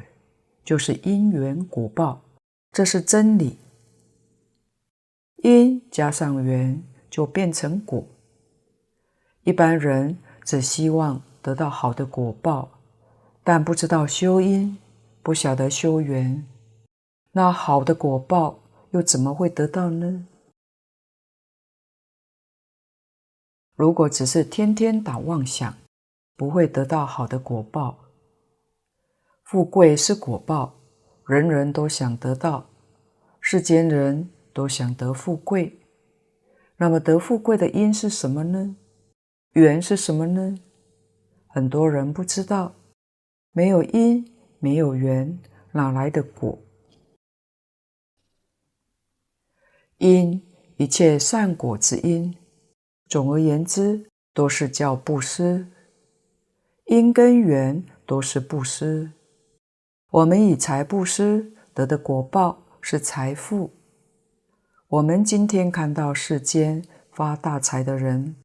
[0.66, 2.20] 就是因缘果报，
[2.74, 3.58] 这是真理。
[5.38, 8.06] 因加上缘，就变成果。
[9.46, 12.68] 一般人只希望得到好的果报，
[13.46, 14.78] 但不知道修因，
[15.24, 16.46] 不晓得修缘。
[17.32, 20.28] 那好的果报又怎么会得到呢？
[23.82, 25.76] 如果只是天天打妄想，
[26.36, 27.98] 不会得到好的果报。
[29.44, 30.76] 富贵是果报，
[31.26, 32.70] 人人都想得到，
[33.40, 35.80] 世间人都想得富贵。
[36.78, 38.76] 那么得富贵的因是什么呢？
[39.54, 40.60] 缘是什么呢？
[41.48, 42.76] 很多人不知道，
[43.52, 45.40] 没有因，没有缘，
[45.72, 46.56] 哪来的果？
[49.98, 50.40] 因，
[50.78, 52.38] 一切善果之因，
[53.12, 55.68] 总而言之，都是叫布施。
[56.86, 59.12] 因跟缘都是布施。
[60.12, 63.70] 我们以财布施得的果报是财富。
[64.88, 68.38] 我们今天看到世间发大财的人，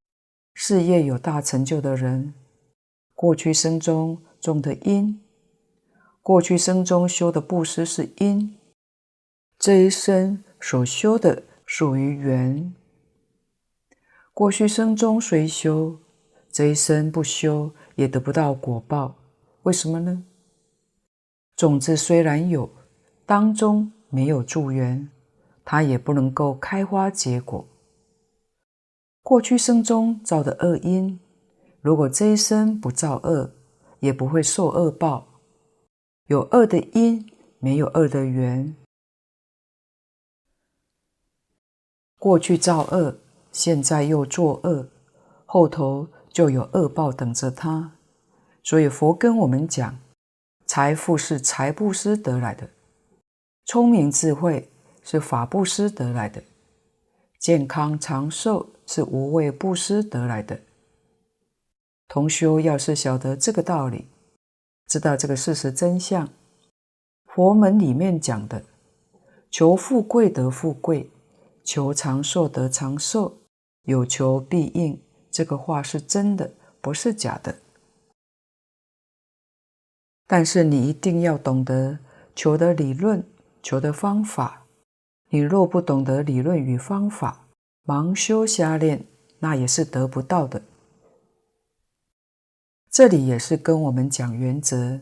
[0.55, 2.35] 事业有大成就的人，
[3.15, 5.21] 过去生中种的因，
[6.23, 8.57] 过去生中修的布施是因，
[9.61, 10.43] 这一生。
[10.59, 12.75] 所修的属于缘，
[14.37, 15.99] 过去生中虽修，
[16.51, 19.17] 这一生不修也得不到果报。
[19.63, 20.25] 为什么呢？
[21.57, 22.69] 种子虽然有，
[23.25, 25.09] 当中没有助缘，
[25.65, 27.67] 它也不能够开花结果。
[29.23, 31.19] 过去生中造的恶因，
[31.81, 33.51] 如果这一生不造恶，
[34.01, 35.41] 也不会受恶报。
[36.27, 37.27] 有恶的因，
[37.59, 38.77] 没有恶的缘。
[42.19, 43.19] 过去造恶，
[43.57, 44.87] 现在又作恶，
[45.47, 47.91] 后头就有恶报等着他。
[48.63, 49.99] 所以佛跟我们讲，
[50.67, 52.69] 财富是财布施得来的，
[53.65, 54.71] 聪明智慧
[55.03, 56.45] 是法布施得来的，
[57.41, 60.61] 健康长寿是无畏布施得来的。
[62.09, 64.07] 同修要是晓得这个道理，
[64.87, 66.29] 知道这个事实真相，
[67.25, 68.63] 佛门里面讲的，
[69.51, 71.11] 求富贵得富贵。
[71.65, 73.39] 求长寿得长寿，
[73.87, 77.59] 有求必应，这个话是真的，不是假的。
[80.27, 81.99] 但是你一定要懂得
[82.35, 83.25] 求的理论，
[83.63, 84.67] 求的方法。
[85.31, 87.49] 你若不懂得理论与方法，
[87.85, 89.07] 盲修瞎练，
[89.39, 90.63] 那也是得不到的。
[92.91, 95.01] 这里也是跟我们讲原则。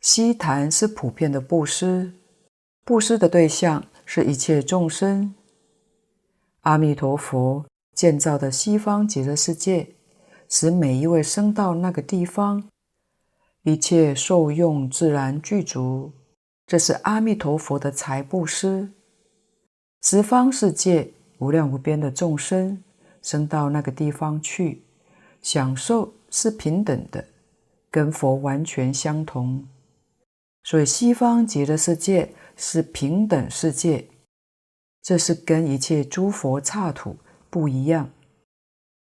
[0.00, 2.12] 悉檀是普遍的布施，
[2.84, 5.34] 布施的对象是一切众生。
[6.62, 7.64] 阿弥陀佛
[7.96, 9.88] 建造的西方极乐世界，
[10.50, 12.62] 使每一位生到那个地方，
[13.62, 16.12] 一切受用自然具足。
[16.66, 18.90] 这是阿弥陀佛的财布施。
[20.02, 22.82] 十方世界无量无边的众生
[23.22, 24.82] 生到那个地方去，
[25.40, 27.24] 享受是平等的，
[27.90, 29.66] 跟佛完全相同。
[30.64, 34.06] 所以西方极乐世界是平等世界，
[35.02, 37.16] 这是跟一切诸佛刹土
[37.50, 38.10] 不一样。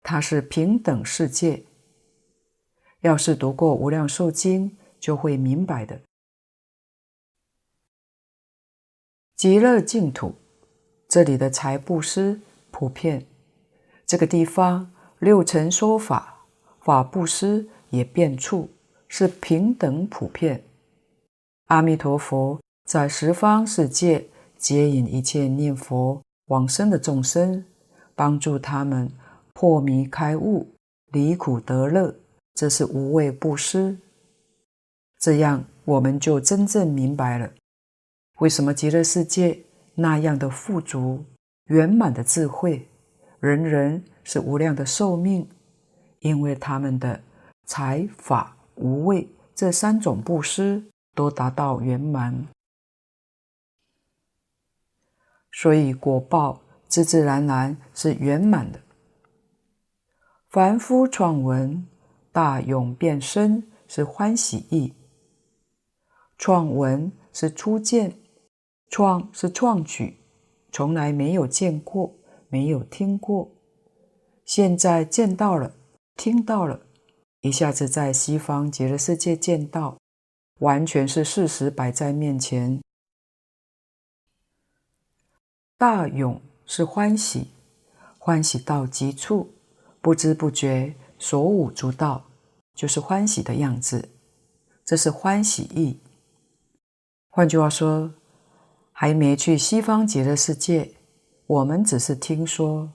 [0.02, 1.62] 它是平等世界，
[3.00, 6.00] 要是读过《无量寿经》，就会明白的。
[9.36, 10.34] 极乐净土，
[11.08, 12.40] 这里的财布施
[12.70, 13.26] 普遍，
[14.06, 16.46] 这个地方六尘说法，
[16.80, 18.70] 法布施也遍处，
[19.08, 20.64] 是平等普遍。
[21.66, 24.28] 阿弥陀佛在十方世界
[24.58, 27.64] 接引一切念佛往生的众生，
[28.14, 29.10] 帮助他们。
[29.54, 30.74] 破迷开悟，
[31.12, 32.16] 离苦得乐，
[32.54, 33.96] 这是无畏布施。
[35.20, 37.52] 这样我们就真正明白了，
[38.38, 39.62] 为什么极乐世界
[39.94, 41.24] 那样的富足、
[41.66, 42.88] 圆满的智慧，
[43.38, 45.48] 人人是无量的寿命，
[46.20, 47.22] 因为他们的
[47.66, 50.82] 财法无畏这三种布施
[51.14, 52.48] 都达到圆满，
[55.52, 56.61] 所以果报
[56.92, 58.78] 自自然然是圆满的。
[60.50, 61.88] 凡夫创闻，
[62.30, 64.92] 大勇变身，是欢喜意。
[66.36, 68.18] 创闻是初见，
[68.90, 70.18] 创是创举，
[70.70, 72.14] 从来没有见过，
[72.50, 73.50] 没有听过，
[74.44, 75.72] 现在见到了，
[76.14, 76.78] 听到了，
[77.40, 79.96] 一下子在西方极乐世界见到，
[80.58, 82.82] 完全是事实摆在面前。
[85.78, 86.38] 大勇
[86.74, 87.48] 是欢喜，
[88.18, 89.52] 欢喜到极处。
[90.00, 92.24] 不知不觉，所舞足蹈，
[92.74, 94.08] 就是欢喜的样子。
[94.82, 96.00] 这是欢喜意。
[97.28, 98.14] 换句话说，
[98.90, 100.94] 还没去西方极乐世界，
[101.46, 102.88] 我们只是听说；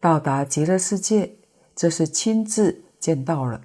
[0.00, 1.36] 到达极乐世界，
[1.76, 3.60] 这是亲自见到了。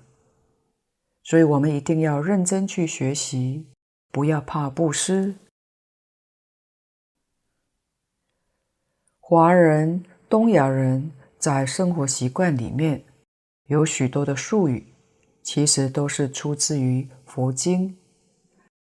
[1.24, 3.66] 所以，我们一定要认真去学习，
[4.12, 5.34] 不要怕布施。
[9.30, 11.12] 华人、东亚人。
[11.38, 13.04] 在生活习惯里面，
[13.68, 14.88] 有许多的术语，
[15.44, 17.96] 其实都是出自于佛经。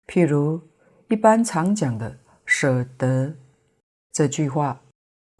[0.07, 0.59] 譬如
[1.07, 3.35] 一般常讲的“舍得”
[4.11, 4.81] 这句话，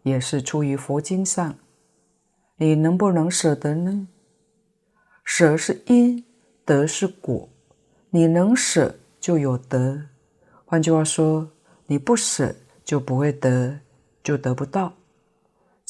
[0.04, 1.56] 也是出于佛经上。
[2.56, 4.06] 你能不能舍得呢？
[5.24, 6.24] 舍是因，
[6.64, 7.48] 得是果。
[8.10, 10.00] 你能舍，就有得。
[10.64, 11.50] 换句话说，
[11.86, 12.54] 你不舍，
[12.84, 13.80] 就不会得，
[14.22, 14.94] 就得不到。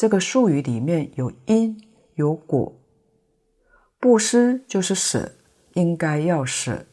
[0.00, 1.78] 这个术语里面有因
[2.14, 2.74] 有果，
[3.98, 5.30] 布施就是舍，
[5.74, 6.86] 应该要舍，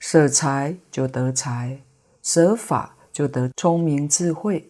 [0.00, 1.80] 舍财就得财，
[2.22, 4.68] 舍法就得聪明智慧，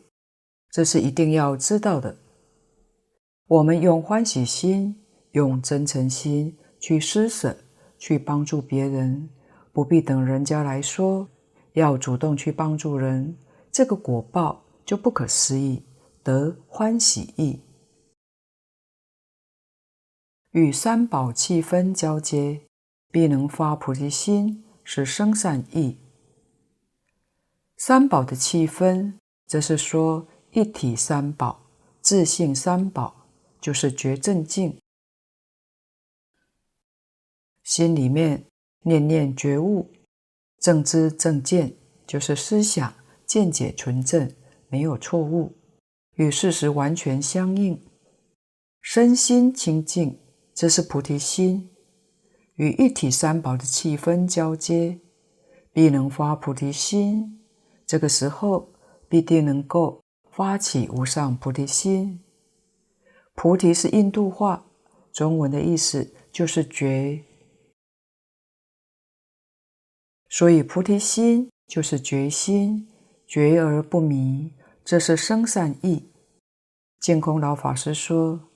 [0.70, 2.14] 这是一定要知道的。
[3.46, 4.94] 我们用欢喜心，
[5.30, 7.56] 用真诚心去施舍，
[7.98, 9.26] 去帮助别人，
[9.72, 11.26] 不必等人家来说，
[11.72, 13.34] 要主动去帮助人，
[13.72, 15.82] 这个果报就不可思议，
[16.22, 17.58] 得欢喜意。
[20.52, 22.62] 与三宝气氛交接，
[23.12, 25.98] 必能发菩提心，是生善意。
[27.76, 29.14] 三宝的气氛，
[29.46, 31.62] 则是说一体三宝、
[32.00, 33.28] 自性三宝，
[33.60, 34.76] 就是觉正净。
[37.62, 38.44] 心里面
[38.82, 39.88] 念念觉悟，
[40.58, 41.76] 正知正见，
[42.08, 42.92] 就是思想
[43.24, 44.28] 见解纯正，
[44.68, 45.56] 没有错误，
[46.16, 47.80] 与事实完全相应，
[48.80, 50.18] 身心清净。
[50.60, 51.70] 这是菩提心，
[52.56, 55.00] 与一体三宝的气氛交接，
[55.72, 57.40] 必能发菩提心。
[57.86, 58.70] 这个时候
[59.08, 62.20] 必定能够发起无上菩提心。
[63.34, 64.66] 菩提是印度话，
[65.14, 67.24] 中文的意思就是觉，
[70.28, 72.86] 所以菩提心就是觉心，
[73.26, 74.52] 觉而不迷，
[74.84, 76.10] 这是生善意。
[77.00, 78.49] 净空老法师说。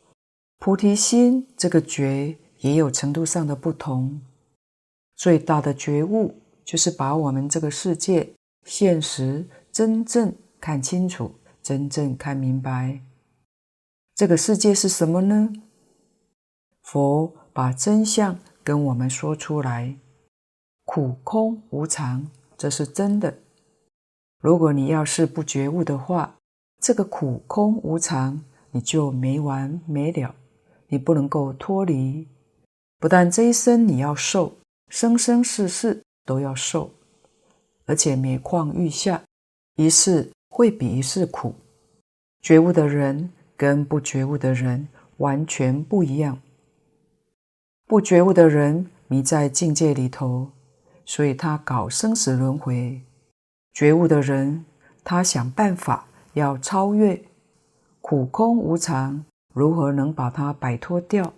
[0.65, 4.23] 菩提心这个觉也有程度上的不同，
[5.15, 8.33] 最大的觉悟就是把我们这个世界
[8.65, 12.99] 现实真正看清楚，真正看明白。
[14.15, 15.53] 这个世界是什么呢？
[16.81, 19.95] 佛把真相跟我们说出来，
[20.87, 23.37] 苦空无常，这是真的。
[24.41, 26.37] 如果你要是不觉悟的话，
[26.81, 30.35] 这个苦空无常你就没完没了。
[30.95, 32.29] 你不能够脱离，
[33.01, 34.57] 不但这一生你要受，
[34.91, 36.89] 生生世世都要受，
[37.85, 39.21] 而且每况愈下，
[39.75, 41.53] 一世会比一世苦。
[42.43, 44.87] 觉悟的人跟不觉悟的人
[45.17, 46.41] 完全不一样。
[47.87, 50.53] 不觉悟的人迷在境界里头，
[51.05, 53.01] 所以他搞生死轮回；
[53.73, 54.65] 觉悟的人，
[55.03, 57.21] 他想办法要超越
[58.01, 59.25] 苦空无常，
[59.55, 61.33] 如何能把它摆脱掉？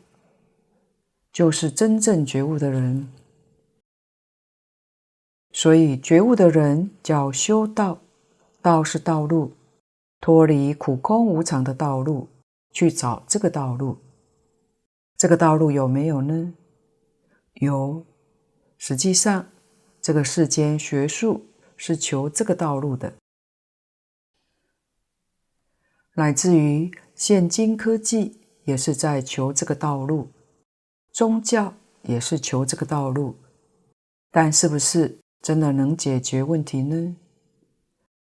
[1.31, 3.13] 就是真正觉悟的人。
[5.53, 8.01] 所以觉悟的人叫修道，
[8.63, 9.53] 道是道路。
[10.19, 12.29] 脱离苦空无常的道路，
[12.73, 13.99] 去找这个道路。
[15.19, 16.55] 这个道路有没有呢？
[17.55, 18.05] 有。
[18.79, 19.47] 实际上，
[20.01, 21.45] 这个世间学术
[21.77, 23.13] 是求这个道路的，
[26.15, 30.29] 乃至于现今科技也是在求这个道路，
[31.13, 33.35] 宗教也是求这个道路。
[34.31, 37.17] 但是不是真的能解决问题呢？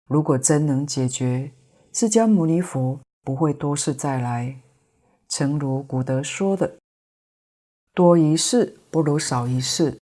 [0.06, 1.52] 如果真能解决，
[1.92, 4.58] 释迦牟尼佛不会多事再来，
[5.28, 6.78] 诚如古德说的
[7.92, 9.98] ：“多一事不如少一事，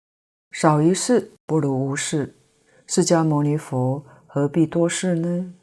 [0.51, 2.36] 少一事不如无事。”
[2.86, 5.53] 释迦牟尼佛何必多事呢？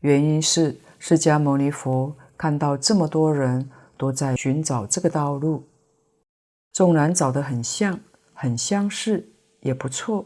[0.00, 0.76] 原因是
[1.06, 5.64] 释迦牟尼佛看到这么多人都在寻找这个道路，
[6.72, 8.00] 纵然找得很像、
[8.32, 9.28] 很相似，
[9.60, 10.24] 也不错，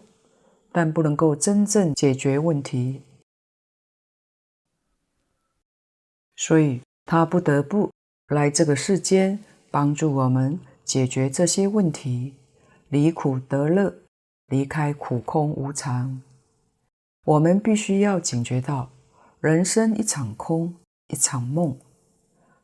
[0.71, 3.03] 但不能够真正解决问题。
[6.37, 7.91] 所以他不得不
[8.29, 9.41] 来这个世间，
[9.73, 12.37] 帮助我们解决这些问题，
[12.89, 13.93] 离苦得乐，
[14.47, 16.23] 离开苦空无常。
[17.25, 18.93] 我们必须要警觉到，
[19.41, 20.75] 人生一场空，
[21.07, 21.79] 一场梦。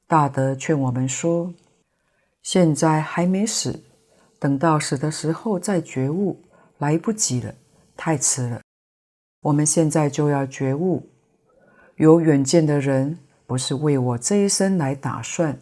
[0.08, 1.54] 大德劝我们说：
[2.42, 3.84] 现在还没死，
[4.40, 6.40] 等到死的时候再觉悟，
[6.78, 7.54] 来不及了，
[7.96, 8.60] 太迟了。
[9.42, 11.08] 我们现在就要觉悟，
[11.94, 13.18] 有远见的人。
[13.46, 15.60] 不是为我这一生来打算，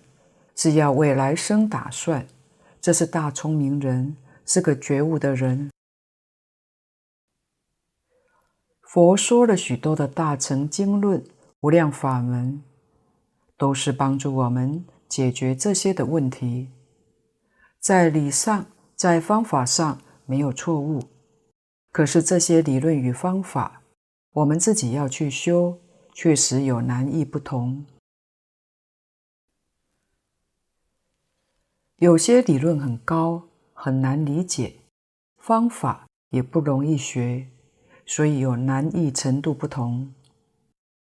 [0.55, 2.25] 是要为来生打算。
[2.81, 5.69] 这是大聪明人，是个觉悟的人。
[8.93, 11.25] 佛说了许多的大乘经论、
[11.61, 12.63] 无量法门，
[13.57, 16.69] 都是帮助我们解决这些的问题。
[17.81, 21.05] 在理上，在方法上没有错误，
[21.91, 23.81] 可是这些理论与方法，
[24.33, 25.79] 我们自己要去修。
[26.13, 27.87] 确实有难易不同，
[31.97, 34.75] 有些理论很高，很难理解，
[35.39, 37.49] 方法也不容易学，
[38.15, 40.13] 所以有难易程度不同。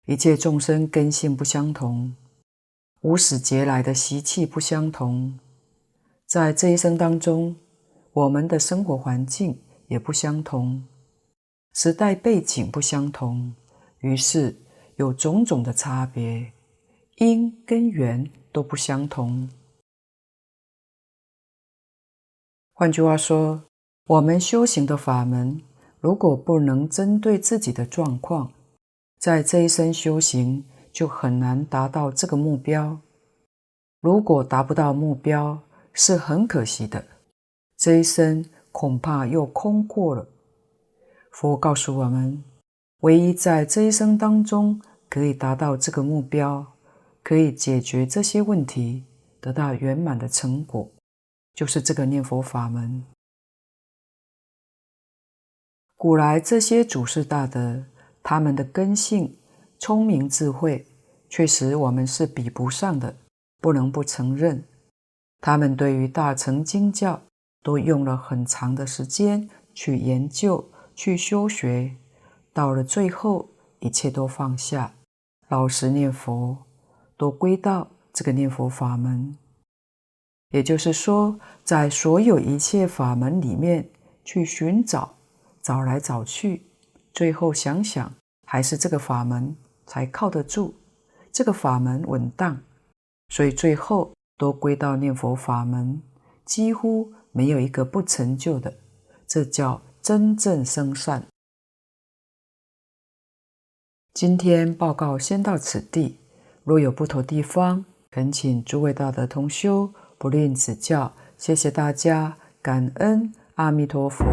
[0.05, 2.15] 一切众生根性不相同，
[3.01, 5.39] 无始劫来的习气不相同，
[6.27, 7.57] 在这一生当中，
[8.13, 10.85] 我们的生活环境也不相同，
[11.73, 13.55] 时代背景不相同，
[14.01, 14.55] 于是，
[14.97, 16.53] 有种种的差别，
[17.17, 19.49] 因跟缘都不相同。
[22.75, 23.63] 换句话说，
[24.05, 25.63] 我们修行的法门，
[26.01, 28.51] 如果不能针对自己的状况，
[29.19, 32.99] 在这一生修行就很难达到这个目标。
[34.01, 35.59] 如果达不到目标，
[35.93, 37.05] 是很可惜的，
[37.77, 40.27] 这一生恐怕又空过了。
[41.33, 42.43] 佛告诉我们，
[43.01, 44.81] 唯一在这一生当中。
[45.11, 46.65] 可以达到这个目标，
[47.25, 49.03] 可以解决这些问题，
[49.41, 50.89] 得到圆满的成果，
[51.53, 53.05] 就是这个念佛法门。
[56.03, 57.85] 古来这些祖师大德，
[58.23, 59.37] 他们的根性、
[59.79, 60.87] 聪明智慧，
[61.29, 63.15] 确实我们是比不上的，
[63.61, 64.65] 不能不承认。
[65.43, 67.21] 他们对于大乘经教，
[67.63, 71.95] 都用了很长的时间去研究、去修学，
[72.55, 74.95] 到了最后，一切都放下。
[75.49, 76.57] 老实念佛，
[77.19, 79.37] 都归到这个念佛法门。
[80.53, 83.91] 也就是说，在所有一切法门里面
[84.25, 85.19] 去寻找，
[85.63, 86.67] 找来找去，
[87.13, 88.13] 最后想想，
[88.47, 89.57] 还是这个法门
[89.87, 90.75] 才靠得住，
[91.33, 92.63] 这个法门稳当，
[93.29, 96.01] 所以最后都归到念佛法门，
[96.45, 98.75] 几乎没有一个不成就的。
[99.27, 101.27] 这叫真正生善。
[104.15, 106.19] 今天报告先到此地，
[106.65, 111.13] 若有不妥地方，恳请诸位大德同修不吝指教。
[111.39, 114.25] 谢谢大家，感恩阿弥陀佛。